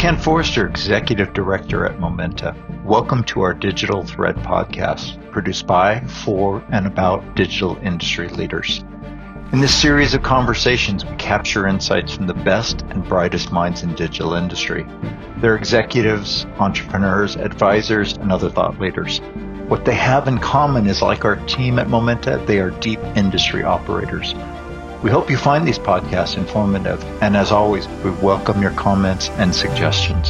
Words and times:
Ken 0.00 0.16
Forrester, 0.16 0.66
Executive 0.66 1.34
Director 1.34 1.84
at 1.84 2.00
Momenta. 2.00 2.56
Welcome 2.86 3.22
to 3.24 3.42
our 3.42 3.52
Digital 3.52 4.02
Thread 4.02 4.34
podcast, 4.36 5.30
produced 5.30 5.66
by, 5.66 6.00
for, 6.24 6.64
and 6.70 6.86
about 6.86 7.34
digital 7.36 7.76
industry 7.82 8.30
leaders. 8.30 8.82
In 9.52 9.60
this 9.60 9.74
series 9.74 10.14
of 10.14 10.22
conversations, 10.22 11.04
we 11.04 11.14
capture 11.16 11.66
insights 11.66 12.14
from 12.14 12.26
the 12.26 12.32
best 12.32 12.80
and 12.88 13.06
brightest 13.06 13.52
minds 13.52 13.82
in 13.82 13.94
digital 13.94 14.32
industry. 14.32 14.86
They're 15.36 15.56
executives, 15.56 16.46
entrepreneurs, 16.58 17.36
advisors, 17.36 18.14
and 18.16 18.32
other 18.32 18.48
thought 18.48 18.80
leaders. 18.80 19.18
What 19.68 19.84
they 19.84 19.96
have 19.96 20.28
in 20.28 20.38
common 20.38 20.86
is 20.86 21.02
like 21.02 21.26
our 21.26 21.36
team 21.44 21.78
at 21.78 21.90
Momenta, 21.90 22.42
they 22.46 22.60
are 22.60 22.70
deep 22.70 23.00
industry 23.16 23.64
operators 23.64 24.34
we 25.02 25.10
hope 25.10 25.30
you 25.30 25.36
find 25.38 25.66
these 25.66 25.78
podcasts 25.78 26.36
informative, 26.36 27.02
and 27.22 27.34
as 27.34 27.50
always, 27.50 27.88
we 28.04 28.10
welcome 28.10 28.60
your 28.60 28.72
comments 28.72 29.30
and 29.30 29.54
suggestions. 29.54 30.28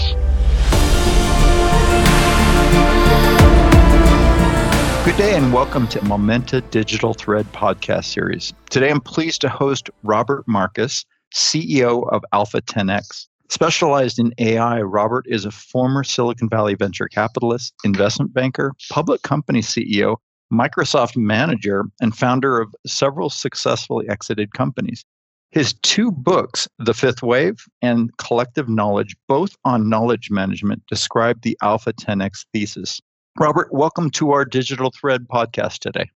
Good 5.04 5.16
day 5.16 5.34
and 5.34 5.52
welcome 5.52 5.88
to 5.88 6.04
Momenta 6.04 6.60
Digital 6.60 7.14
Thread 7.14 7.50
podcast 7.52 8.04
series. 8.04 8.52
Today 8.68 8.90
I'm 8.90 9.00
pleased 9.00 9.40
to 9.40 9.48
host 9.48 9.90
Robert 10.04 10.46
Marcus, 10.46 11.04
CEO 11.34 12.08
of 12.12 12.24
Alpha 12.32 12.62
10X. 12.62 13.26
Specialized 13.48 14.20
in 14.20 14.32
AI, 14.38 14.82
Robert 14.82 15.26
is 15.28 15.44
a 15.44 15.50
former 15.50 16.04
Silicon 16.04 16.48
Valley 16.48 16.76
venture 16.76 17.08
capitalist, 17.08 17.74
investment 17.82 18.32
banker, 18.32 18.72
public 18.88 19.22
company 19.22 19.62
CEO, 19.62 20.18
Microsoft 20.52 21.16
manager 21.16 21.84
and 22.00 22.16
founder 22.16 22.60
of 22.60 22.74
several 22.86 23.30
successfully 23.30 24.08
exited 24.08 24.52
companies. 24.52 25.04
His 25.52 25.74
two 25.82 26.10
books, 26.10 26.68
The 26.78 26.94
Fifth 26.94 27.22
Wave 27.22 27.64
and 27.82 28.16
Collective 28.18 28.68
Knowledge, 28.68 29.16
both 29.28 29.56
on 29.64 29.88
knowledge 29.88 30.30
management, 30.30 30.82
describe 30.88 31.42
the 31.42 31.56
Alpha 31.62 31.92
10X 31.92 32.46
thesis. 32.52 33.00
Robert, 33.38 33.72
welcome 33.72 34.10
to 34.10 34.32
our 34.32 34.44
Digital 34.44 34.90
Thread 34.90 35.26
podcast 35.28 35.78
today. 35.78 36.10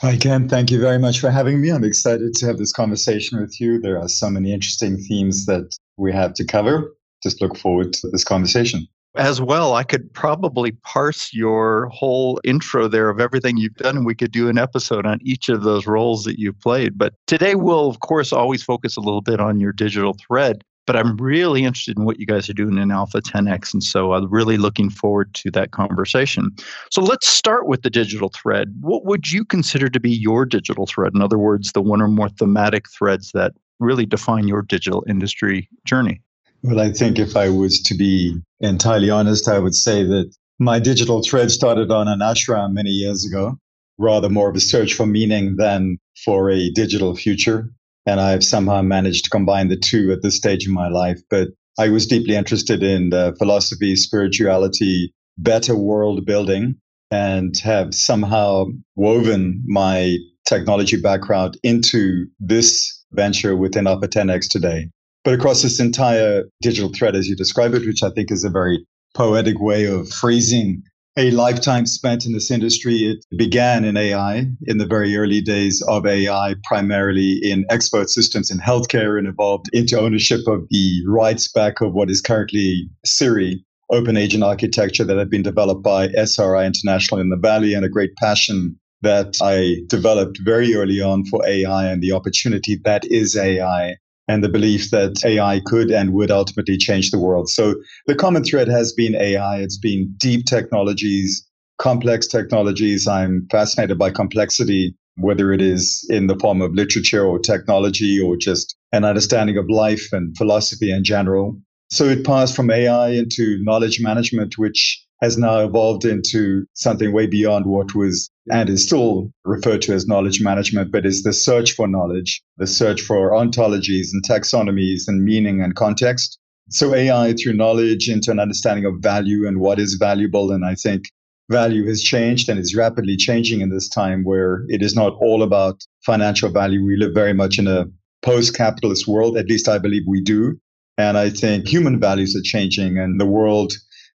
Hi, 0.00 0.16
Ken. 0.16 0.48
Thank 0.48 0.70
you 0.70 0.80
very 0.80 0.98
much 0.98 1.20
for 1.20 1.30
having 1.30 1.60
me. 1.60 1.70
I'm 1.70 1.84
excited 1.84 2.34
to 2.34 2.46
have 2.46 2.58
this 2.58 2.72
conversation 2.72 3.40
with 3.40 3.60
you. 3.60 3.80
There 3.80 3.98
are 4.00 4.08
so 4.08 4.28
many 4.28 4.52
interesting 4.52 4.96
themes 4.96 5.46
that 5.46 5.76
we 5.96 6.12
have 6.12 6.34
to 6.34 6.44
cover. 6.44 6.94
Just 7.22 7.40
look 7.40 7.56
forward 7.56 7.92
to 7.94 8.08
this 8.10 8.24
conversation 8.24 8.88
as 9.16 9.40
well, 9.40 9.74
I 9.74 9.84
could 9.84 10.12
probably 10.12 10.72
parse 10.72 11.32
your 11.32 11.86
whole 11.88 12.40
intro 12.44 12.88
there 12.88 13.08
of 13.08 13.20
everything 13.20 13.56
you've 13.56 13.76
done, 13.76 13.98
and 13.98 14.06
we 14.06 14.14
could 14.14 14.32
do 14.32 14.48
an 14.48 14.58
episode 14.58 15.06
on 15.06 15.20
each 15.22 15.48
of 15.48 15.62
those 15.62 15.86
roles 15.86 16.24
that 16.24 16.38
you've 16.38 16.58
played. 16.60 16.98
But 16.98 17.14
today, 17.26 17.54
we'll, 17.54 17.88
of 17.88 18.00
course, 18.00 18.32
always 18.32 18.62
focus 18.62 18.96
a 18.96 19.00
little 19.00 19.20
bit 19.20 19.40
on 19.40 19.60
your 19.60 19.72
digital 19.72 20.14
thread. 20.14 20.64
But 20.86 20.96
I'm 20.96 21.16
really 21.16 21.64
interested 21.64 21.96
in 21.96 22.04
what 22.04 22.20
you 22.20 22.26
guys 22.26 22.50
are 22.50 22.54
doing 22.54 22.76
in 22.76 22.90
Alpha 22.90 23.22
10X. 23.22 23.72
And 23.72 23.82
so 23.82 24.12
I'm 24.12 24.30
really 24.30 24.58
looking 24.58 24.90
forward 24.90 25.32
to 25.34 25.50
that 25.52 25.70
conversation. 25.70 26.50
So 26.90 27.00
let's 27.00 27.26
start 27.26 27.66
with 27.66 27.82
the 27.82 27.90
digital 27.90 28.28
thread. 28.28 28.74
What 28.80 29.06
would 29.06 29.32
you 29.32 29.46
consider 29.46 29.88
to 29.88 29.98
be 29.98 30.10
your 30.10 30.44
digital 30.44 30.86
thread? 30.86 31.12
In 31.14 31.22
other 31.22 31.38
words, 31.38 31.72
the 31.72 31.80
one 31.80 32.02
or 32.02 32.08
more 32.08 32.28
thematic 32.28 32.90
threads 32.90 33.32
that 33.32 33.52
really 33.80 34.04
define 34.04 34.46
your 34.46 34.60
digital 34.60 35.04
industry 35.08 35.70
journey? 35.86 36.20
Well, 36.66 36.80
I 36.80 36.92
think 36.92 37.18
if 37.18 37.36
I 37.36 37.50
was 37.50 37.78
to 37.82 37.94
be 37.94 38.40
entirely 38.60 39.10
honest, 39.10 39.48
I 39.48 39.58
would 39.58 39.74
say 39.74 40.02
that 40.02 40.34
my 40.58 40.78
digital 40.78 41.22
thread 41.22 41.50
started 41.50 41.90
on 41.90 42.08
an 42.08 42.20
ashram 42.20 42.72
many 42.72 42.88
years 42.88 43.26
ago, 43.26 43.58
rather 43.98 44.30
more 44.30 44.48
of 44.48 44.56
a 44.56 44.60
search 44.60 44.94
for 44.94 45.04
meaning 45.04 45.56
than 45.56 45.98
for 46.24 46.48
a 46.48 46.70
digital 46.70 47.14
future. 47.14 47.68
And 48.06 48.18
I've 48.18 48.42
somehow 48.42 48.80
managed 48.80 49.24
to 49.24 49.30
combine 49.30 49.68
the 49.68 49.76
two 49.76 50.10
at 50.10 50.22
this 50.22 50.36
stage 50.36 50.66
in 50.66 50.72
my 50.72 50.88
life. 50.88 51.20
But 51.28 51.48
I 51.78 51.90
was 51.90 52.06
deeply 52.06 52.34
interested 52.34 52.82
in 52.82 53.10
philosophy, 53.36 53.94
spirituality, 53.94 55.12
better 55.36 55.76
world 55.76 56.24
building, 56.24 56.76
and 57.10 57.54
have 57.62 57.94
somehow 57.94 58.68
woven 58.96 59.62
my 59.66 60.16
technology 60.48 60.98
background 60.98 61.58
into 61.62 62.24
this 62.40 63.04
venture 63.12 63.54
within 63.54 63.86
Alpha 63.86 64.08
10X 64.08 64.48
today. 64.48 64.88
But 65.24 65.34
across 65.34 65.62
this 65.62 65.80
entire 65.80 66.44
digital 66.60 66.90
thread, 66.90 67.16
as 67.16 67.26
you 67.26 67.34
describe 67.34 67.74
it, 67.74 67.86
which 67.86 68.02
I 68.02 68.10
think 68.10 68.30
is 68.30 68.44
a 68.44 68.50
very 68.50 68.84
poetic 69.14 69.58
way 69.58 69.86
of 69.86 70.10
phrasing 70.10 70.82
a 71.16 71.30
lifetime 71.30 71.86
spent 71.86 72.26
in 72.26 72.32
this 72.32 72.50
industry. 72.50 72.96
It 72.96 73.24
began 73.38 73.84
in 73.84 73.96
AI 73.96 74.46
in 74.66 74.78
the 74.78 74.86
very 74.86 75.16
early 75.16 75.40
days 75.40 75.80
of 75.88 76.06
AI, 76.06 76.56
primarily 76.64 77.38
in 77.42 77.64
expert 77.70 78.10
systems 78.10 78.50
in 78.50 78.58
healthcare, 78.58 79.16
and 79.16 79.26
evolved 79.26 79.66
into 79.72 79.98
ownership 79.98 80.40
of 80.46 80.66
the 80.70 81.02
rights 81.06 81.50
back 81.50 81.80
of 81.80 81.94
what 81.94 82.10
is 82.10 82.20
currently 82.20 82.88
Siri, 83.06 83.64
open 83.90 84.16
agent 84.16 84.42
architecture 84.42 85.04
that 85.04 85.16
had 85.16 85.30
been 85.30 85.42
developed 85.42 85.84
by 85.84 86.08
SRI 86.08 86.66
International 86.66 87.20
in 87.20 87.30
the 87.30 87.36
Valley, 87.36 87.74
and 87.74 87.84
a 87.84 87.88
great 87.88 88.14
passion 88.16 88.78
that 89.02 89.36
I 89.40 89.76
developed 89.88 90.40
very 90.42 90.74
early 90.74 91.00
on 91.00 91.24
for 91.26 91.46
AI 91.46 91.86
and 91.86 92.02
the 92.02 92.12
opportunity 92.12 92.80
that 92.84 93.04
is 93.04 93.36
AI 93.36 93.96
and 94.28 94.42
the 94.42 94.48
belief 94.48 94.90
that 94.90 95.22
AI 95.24 95.60
could 95.66 95.90
and 95.90 96.12
would 96.12 96.30
ultimately 96.30 96.76
change 96.76 97.10
the 97.10 97.18
world. 97.18 97.48
So 97.48 97.74
the 98.06 98.14
common 98.14 98.44
thread 98.44 98.68
has 98.68 98.92
been 98.92 99.14
AI. 99.14 99.58
It's 99.58 99.78
been 99.78 100.14
deep 100.18 100.46
technologies, 100.46 101.46
complex 101.78 102.26
technologies. 102.26 103.06
I'm 103.06 103.46
fascinated 103.50 103.98
by 103.98 104.10
complexity, 104.10 104.96
whether 105.16 105.52
it 105.52 105.60
is 105.60 106.06
in 106.10 106.26
the 106.26 106.38
form 106.38 106.62
of 106.62 106.72
literature 106.72 107.24
or 107.24 107.38
technology 107.38 108.20
or 108.20 108.36
just 108.36 108.74
an 108.92 109.04
understanding 109.04 109.58
of 109.58 109.68
life 109.68 110.12
and 110.12 110.36
philosophy 110.36 110.90
in 110.90 111.04
general. 111.04 111.58
So 111.90 112.06
it 112.06 112.24
passed 112.24 112.56
from 112.56 112.70
AI 112.70 113.10
into 113.10 113.58
knowledge 113.62 114.00
management, 114.00 114.56
which 114.56 115.04
has 115.20 115.38
now 115.38 115.60
evolved 115.60 116.04
into 116.04 116.66
something 116.74 117.12
way 117.12 117.26
beyond 117.26 117.66
what 117.66 117.94
was 117.94 118.30
and 118.50 118.68
is 118.68 118.84
still 118.84 119.30
referred 119.44 119.82
to 119.82 119.94
as 119.94 120.06
knowledge 120.06 120.42
management, 120.42 120.92
but 120.92 121.06
is 121.06 121.22
the 121.22 121.32
search 121.32 121.72
for 121.72 121.88
knowledge, 121.88 122.42
the 122.58 122.66
search 122.66 123.00
for 123.00 123.30
ontologies 123.30 124.08
and 124.12 124.22
taxonomies 124.22 125.02
and 125.06 125.24
meaning 125.24 125.62
and 125.62 125.74
context. 125.74 126.38
So 126.70 126.94
AI 126.94 127.34
through 127.34 127.54
knowledge 127.54 128.08
into 128.08 128.30
an 128.30 128.38
understanding 128.38 128.84
of 128.84 128.94
value 129.00 129.46
and 129.46 129.60
what 129.60 129.78
is 129.78 129.94
valuable. 129.94 130.50
And 130.50 130.64
I 130.64 130.74
think 130.74 131.04
value 131.50 131.86
has 131.86 132.02
changed 132.02 132.48
and 132.48 132.58
is 132.58 132.74
rapidly 132.74 133.16
changing 133.16 133.60
in 133.60 133.70
this 133.70 133.88
time 133.88 134.24
where 134.24 134.64
it 134.68 134.82
is 134.82 134.94
not 134.94 135.14
all 135.20 135.42
about 135.42 135.82
financial 136.04 136.50
value. 136.50 136.84
We 136.84 136.96
live 136.96 137.12
very 137.14 137.34
much 137.34 137.58
in 137.58 137.66
a 137.66 137.86
post 138.22 138.56
capitalist 138.56 139.06
world. 139.06 139.36
At 139.36 139.48
least 139.48 139.68
I 139.68 139.78
believe 139.78 140.02
we 140.06 140.22
do. 140.22 140.58
And 140.96 141.18
I 141.18 141.28
think 141.30 141.66
human 141.66 141.98
values 141.98 142.36
are 142.36 142.42
changing 142.42 142.98
and 142.98 143.20
the 143.20 143.26
world 143.26 143.74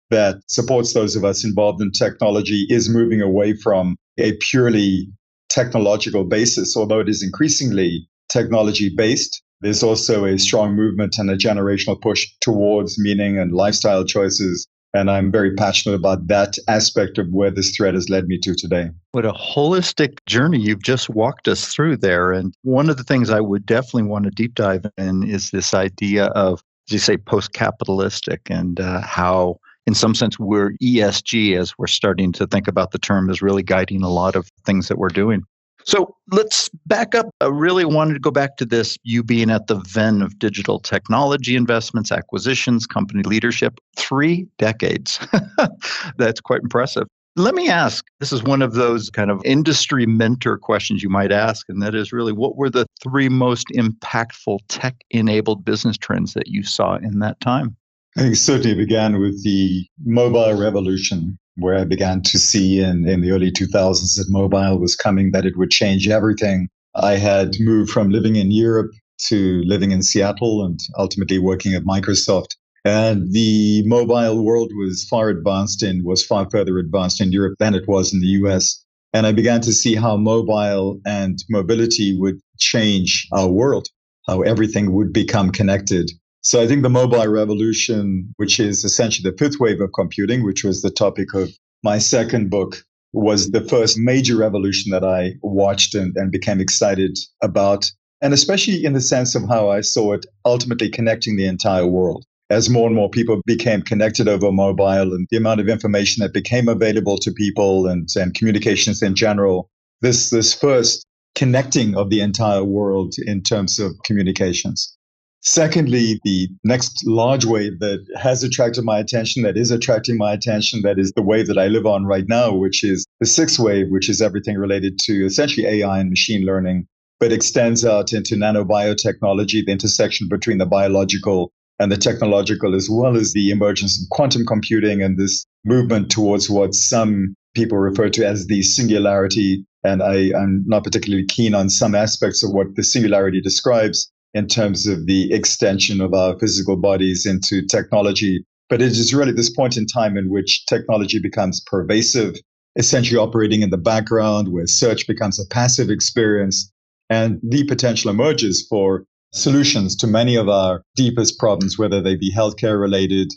that 0.09 0.37
supports 0.47 0.93
those 0.93 1.15
of 1.15 1.25
us 1.25 1.43
involved 1.43 1.81
in 1.81 1.91
technology 1.91 2.65
is 2.69 2.89
moving 2.89 3.21
away 3.21 3.53
from 3.53 3.95
a 4.17 4.33
purely 4.49 5.07
technological 5.49 6.23
basis, 6.23 6.75
although 6.75 6.99
it 6.99 7.09
is 7.09 7.23
increasingly 7.23 8.07
technology 8.29 8.91
based. 8.95 9.41
There's 9.61 9.83
also 9.83 10.25
a 10.25 10.37
strong 10.37 10.75
movement 10.75 11.15
and 11.17 11.29
a 11.29 11.37
generational 11.37 11.99
push 11.99 12.27
towards 12.41 12.99
meaning 12.99 13.39
and 13.39 13.53
lifestyle 13.53 14.05
choices. 14.05 14.67
And 14.93 15.11
I'm 15.11 15.31
very 15.31 15.53
passionate 15.55 15.95
about 15.95 16.27
that 16.27 16.55
aspect 16.67 17.17
of 17.17 17.27
where 17.31 17.51
this 17.51 17.75
thread 17.75 17.93
has 17.93 18.09
led 18.09 18.27
me 18.27 18.39
to 18.43 18.55
today. 18.55 18.89
What 19.11 19.25
a 19.25 19.33
holistic 19.33 20.19
journey 20.25 20.59
you've 20.59 20.83
just 20.83 21.09
walked 21.09 21.47
us 21.47 21.73
through 21.73 21.97
there. 21.97 22.31
And 22.31 22.53
one 22.61 22.89
of 22.89 22.97
the 22.97 23.03
things 23.03 23.29
I 23.29 23.41
would 23.41 23.65
definitely 23.65 24.03
want 24.03 24.25
to 24.25 24.31
deep 24.31 24.55
dive 24.55 24.85
in 24.97 25.23
is 25.23 25.51
this 25.51 25.73
idea 25.73 26.27
of, 26.27 26.61
as 26.87 26.93
you 26.93 26.99
say, 26.99 27.17
post 27.17 27.53
capitalistic 27.53 28.41
and 28.49 28.79
uh, 28.79 29.01
how 29.01 29.57
in 29.87 29.93
some 29.93 30.13
sense, 30.13 30.37
we're 30.37 30.73
ESG 30.83 31.57
as 31.57 31.73
we're 31.77 31.87
starting 31.87 32.33
to 32.33 32.45
think 32.45 32.67
about 32.67 32.91
the 32.91 32.99
term 32.99 33.29
is 33.29 33.41
really 33.41 33.63
guiding 33.63 34.03
a 34.03 34.09
lot 34.09 34.35
of 34.35 34.49
things 34.65 34.89
that 34.89 34.97
we're 34.97 35.07
doing. 35.07 35.43
So 35.85 36.13
let's 36.33 36.69
back 36.85 37.15
up. 37.15 37.29
I 37.39 37.47
really 37.47 37.85
wanted 37.85 38.15
to 38.15 38.19
go 38.19 38.29
back 38.29 38.57
to 38.57 38.65
this 38.65 38.97
you 39.03 39.23
being 39.23 39.49
at 39.49 39.67
the 39.67 39.75
Venn 39.87 40.21
of 40.21 40.37
digital 40.37 40.81
technology 40.81 41.55
investments, 41.55 42.11
acquisitions, 42.11 42.85
company 42.85 43.23
leadership, 43.23 43.79
three 43.95 44.45
decades. 44.57 45.25
That's 46.17 46.41
quite 46.41 46.61
impressive. 46.61 47.07
Let 47.37 47.55
me 47.55 47.69
ask 47.69 48.03
this 48.19 48.33
is 48.33 48.43
one 48.43 48.61
of 48.61 48.73
those 48.73 49.09
kind 49.09 49.31
of 49.31 49.41
industry 49.45 50.05
mentor 50.05 50.57
questions 50.57 51.01
you 51.01 51.09
might 51.09 51.31
ask, 51.31 51.69
and 51.69 51.81
that 51.81 51.95
is 51.95 52.11
really 52.11 52.33
what 52.33 52.57
were 52.57 52.69
the 52.69 52.87
three 53.01 53.29
most 53.29 53.67
impactful 53.73 54.59
tech 54.67 54.95
enabled 55.11 55.63
business 55.63 55.97
trends 55.97 56.33
that 56.33 56.47
you 56.47 56.63
saw 56.63 56.95
in 56.97 57.19
that 57.19 57.39
time? 57.39 57.77
I 58.17 58.21
think 58.21 58.35
certainly 58.35 58.73
began 58.73 59.19
with 59.19 59.43
the 59.43 59.85
mobile 60.03 60.59
revolution, 60.59 61.37
where 61.57 61.77
I 61.77 61.83
began 61.83 62.23
to 62.23 62.39
see 62.39 62.79
in, 62.79 63.07
in 63.07 63.21
the 63.21 63.29
early 63.29 63.51
2000s 63.51 64.15
that 64.15 64.25
mobile 64.29 64.79
was 64.79 64.95
coming, 64.95 65.33
that 65.33 65.45
it 65.45 65.55
would 65.55 65.69
change 65.69 66.09
everything. 66.09 66.67
I 66.95 67.17
had 67.17 67.57
moved 67.59 67.91
from 67.91 68.09
living 68.09 68.35
in 68.35 68.49
Europe 68.49 68.89
to 69.27 69.61
living 69.65 69.91
in 69.91 70.01
Seattle 70.01 70.65
and 70.65 70.79
ultimately 70.97 71.37
working 71.37 71.75
at 71.75 71.83
Microsoft. 71.83 72.55
And 72.83 73.31
the 73.33 73.83
mobile 73.85 74.43
world 74.43 74.71
was 74.75 75.07
far 75.07 75.29
advanced 75.29 75.83
and 75.83 76.03
was 76.03 76.25
far 76.25 76.49
further 76.49 76.79
advanced 76.79 77.21
in 77.21 77.31
Europe 77.31 77.57
than 77.59 77.75
it 77.75 77.87
was 77.87 78.11
in 78.11 78.19
the 78.19 78.33
US. 78.41 78.83
And 79.13 79.27
I 79.27 79.31
began 79.31 79.61
to 79.61 79.71
see 79.71 79.93
how 79.93 80.17
mobile 80.17 80.99
and 81.05 81.37
mobility 81.51 82.17
would 82.19 82.39
change 82.59 83.27
our 83.31 83.47
world, 83.47 83.89
how 84.25 84.41
everything 84.41 84.93
would 84.93 85.13
become 85.13 85.51
connected 85.51 86.09
So 86.41 86.61
I 86.61 86.67
think 86.67 86.83
the 86.83 86.89
mobile 86.89 87.27
revolution, 87.27 88.33
which 88.37 88.59
is 88.59 88.83
essentially 88.83 89.29
the 89.29 89.37
fifth 89.37 89.59
wave 89.59 89.81
of 89.81 89.91
computing, 89.93 90.43
which 90.43 90.63
was 90.63 90.81
the 90.81 90.89
topic 90.89 91.33
of 91.33 91.49
my 91.83 91.97
second 91.97 92.49
book, 92.49 92.83
was 93.13 93.51
the 93.51 93.61
first 93.61 93.97
major 93.97 94.37
revolution 94.37 94.91
that 94.91 95.03
I 95.03 95.33
watched 95.41 95.95
and, 95.95 96.15
and 96.15 96.31
became 96.31 96.59
excited 96.59 97.17
about. 97.41 97.91
And 98.21 98.33
especially 98.33 98.83
in 98.83 98.93
the 98.93 99.01
sense 99.01 99.35
of 99.35 99.47
how 99.47 99.69
I 99.69 99.81
saw 99.81 100.13
it 100.13 100.25
ultimately 100.45 100.89
connecting 100.89 101.35
the 101.35 101.45
entire 101.45 101.87
world. 101.87 102.25
As 102.49 102.69
more 102.69 102.87
and 102.87 102.95
more 102.95 103.09
people 103.09 103.41
became 103.45 103.81
connected 103.81 104.27
over 104.27 104.51
mobile 104.51 105.13
and 105.13 105.27
the 105.29 105.37
amount 105.37 105.59
of 105.59 105.67
information 105.67 106.21
that 106.21 106.33
became 106.33 106.69
available 106.69 107.17
to 107.19 107.31
people 107.31 107.87
and, 107.87 108.07
and 108.15 108.33
communications 108.33 109.01
in 109.01 109.15
general, 109.15 109.69
this, 110.01 110.29
this 110.29 110.53
first 110.53 111.05
connecting 111.35 111.95
of 111.95 112.09
the 112.09 112.21
entire 112.21 112.63
world 112.63 113.15
in 113.25 113.43
terms 113.43 113.79
of 113.79 113.91
communications. 114.03 114.96
Secondly, 115.41 116.19
the 116.23 116.49
next 116.63 117.05
large 117.05 117.45
wave 117.45 117.79
that 117.79 118.05
has 118.19 118.43
attracted 118.43 118.83
my 118.83 118.99
attention, 118.99 119.43
that 119.43 119.57
is 119.57 119.71
attracting 119.71 120.17
my 120.17 120.33
attention, 120.33 120.81
that 120.81 120.99
is 120.99 121.11
the 121.13 121.21
wave 121.21 121.47
that 121.47 121.57
I 121.57 121.67
live 121.67 121.85
on 121.85 122.05
right 122.05 122.25
now, 122.27 122.53
which 122.53 122.83
is 122.83 123.05
the 123.19 123.27
sixth 123.27 123.59
wave, 123.59 123.87
which 123.89 124.09
is 124.09 124.21
everything 124.21 124.57
related 124.57 124.99
to 125.05 125.25
essentially 125.25 125.65
AI 125.65 125.99
and 125.99 126.09
machine 126.09 126.45
learning, 126.45 126.87
but 127.19 127.31
extends 127.31 127.85
out 127.85 128.13
into 128.13 128.35
nanobiotechnology, 128.35 129.65
the 129.65 129.71
intersection 129.71 130.27
between 130.27 130.57
the 130.57 130.65
biological 130.65 131.51
and 131.79 131.91
the 131.91 131.97
technological, 131.97 132.75
as 132.75 132.89
well 132.89 133.15
as 133.15 133.33
the 133.33 133.51
emergence 133.51 134.01
of 134.01 134.09
quantum 134.09 134.45
computing 134.45 135.01
and 135.03 135.17
this 135.17 135.45
movement 135.63 136.09
towards 136.09 136.49
what 136.49 136.73
some 136.73 137.35
people 137.53 137.77
refer 137.77 138.09
to 138.09 138.25
as 138.25 138.47
the 138.47 138.63
singularity. 138.63 139.63
And 139.83 140.01
I, 140.01 140.31
am 140.35 140.63
not 140.65 140.83
particularly 140.83 141.25
keen 141.25 141.53
on 141.53 141.69
some 141.69 141.93
aspects 141.93 142.43
of 142.43 142.51
what 142.51 142.75
the 142.75 142.83
singularity 142.83 143.39
describes 143.39 144.11
in 144.37 144.47
terms 144.47 144.85
of 144.85 145.07
the 145.07 145.33
extension 145.33 145.99
of 145.99 146.13
our 146.13 146.37
physical 146.37 146.77
bodies 146.77 147.25
into 147.25 147.65
technology. 147.65 148.45
But 148.69 148.81
it 148.81 148.91
is 148.91 149.13
really 149.13 149.31
this 149.31 149.49
point 149.49 149.77
in 149.77 149.87
time 149.87 150.15
in 150.15 150.29
which 150.29 150.65
technology 150.67 151.19
becomes 151.19 151.61
pervasive, 151.65 152.35
essentially 152.75 153.17
operating 153.17 153.61
in 153.63 153.71
the 153.71 153.77
background, 153.77 154.49
where 154.51 154.67
search 154.67 155.07
becomes 155.07 155.39
a 155.39 155.47
passive 155.47 155.89
experience, 155.89 156.71
and 157.09 157.39
the 157.41 157.65
potential 157.65 158.11
emerges 158.11 158.65
for 158.69 159.05
solutions 159.33 159.95
to 159.95 160.07
many 160.07 160.35
of 160.35 160.49
our 160.49 160.83
deepest 160.95 161.39
problems, 161.39 161.79
whether 161.79 162.01
they 162.01 162.15
be 162.15 162.31
healthcare 162.31 162.79
related 162.79 163.29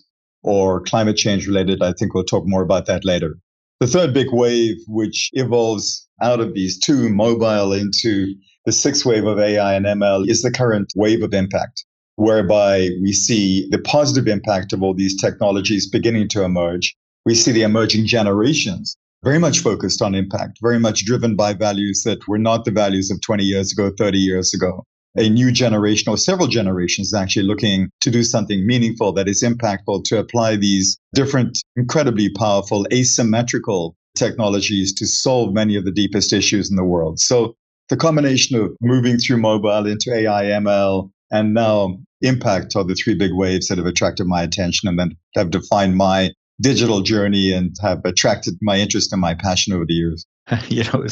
or 0.42 0.82
climate 0.82 1.16
change 1.16 1.46
related. 1.46 1.82
I 1.82 1.92
think 1.92 2.12
we'll 2.12 2.24
talk 2.24 2.44
more 2.46 2.62
about 2.62 2.86
that 2.86 3.04
later. 3.04 3.38
The 3.80 3.86
third 3.86 4.12
big 4.12 4.28
wave, 4.32 4.76
which 4.86 5.30
evolves 5.32 6.06
out 6.20 6.40
of 6.40 6.52
these 6.52 6.78
two, 6.78 7.08
mobile 7.08 7.72
into 7.72 8.34
the 8.66 8.72
sixth 8.72 9.06
wave 9.06 9.24
of 9.24 9.38
AI 9.38 9.74
and 9.74 9.86
ML, 9.86 10.28
is 10.28 10.42
the 10.42 10.50
current 10.50 10.92
wave 10.94 11.22
of 11.22 11.32
impact, 11.32 11.84
whereby 12.16 12.90
we 13.00 13.12
see 13.12 13.68
the 13.70 13.78
positive 13.78 14.28
impact 14.28 14.72
of 14.72 14.82
all 14.82 14.94
these 14.94 15.20
technologies 15.20 15.88
beginning 15.88 16.28
to 16.28 16.44
emerge. 16.44 16.94
We 17.24 17.34
see 17.34 17.52
the 17.52 17.62
emerging 17.62 18.06
generations 18.06 18.96
very 19.22 19.38
much 19.38 19.60
focused 19.60 20.00
on 20.00 20.14
impact, 20.14 20.58
very 20.62 20.78
much 20.78 21.04
driven 21.04 21.36
by 21.36 21.52
values 21.52 22.02
that 22.04 22.26
were 22.26 22.38
not 22.38 22.64
the 22.64 22.70
values 22.70 23.10
of 23.10 23.20
20 23.20 23.44
years 23.44 23.72
ago, 23.72 23.90
30 23.98 24.18
years 24.18 24.54
ago. 24.54 24.84
A 25.16 25.28
new 25.28 25.50
generation 25.50 26.08
or 26.08 26.16
several 26.16 26.46
generations 26.46 27.12
actually 27.12 27.44
looking 27.44 27.90
to 28.00 28.10
do 28.10 28.22
something 28.22 28.66
meaningful 28.66 29.12
that 29.12 29.28
is 29.28 29.42
impactful 29.42 30.04
to 30.04 30.18
apply 30.18 30.56
these 30.56 30.98
different, 31.14 31.58
incredibly 31.76 32.30
powerful, 32.30 32.86
asymmetrical 32.92 33.96
technologies 34.16 34.94
to 34.94 35.06
solve 35.06 35.52
many 35.52 35.76
of 35.76 35.84
the 35.84 35.90
deepest 35.90 36.32
issues 36.32 36.70
in 36.70 36.76
the 36.76 36.84
world. 36.84 37.18
So 37.18 37.56
the 37.90 37.96
combination 37.96 38.56
of 38.56 38.70
moving 38.80 39.18
through 39.18 39.36
mobile 39.36 39.86
into 39.86 40.14
AI, 40.14 40.44
ML, 40.44 41.10
and 41.30 41.52
now 41.52 41.98
impact 42.22 42.76
are 42.76 42.84
the 42.84 42.94
three 42.94 43.14
big 43.14 43.32
waves 43.34 43.68
that 43.68 43.78
have 43.78 43.86
attracted 43.86 44.26
my 44.26 44.42
attention 44.42 44.88
and 44.88 44.98
then 44.98 45.16
have 45.34 45.50
defined 45.50 45.96
my 45.96 46.30
digital 46.60 47.00
journey 47.00 47.52
and 47.52 47.74
have 47.82 48.00
attracted 48.04 48.54
my 48.62 48.76
interest 48.78 49.12
and 49.12 49.20
my 49.20 49.34
passion 49.34 49.72
over 49.72 49.84
the 49.84 49.94
years. 49.94 50.26
you 50.68 50.84
know, 50.84 51.06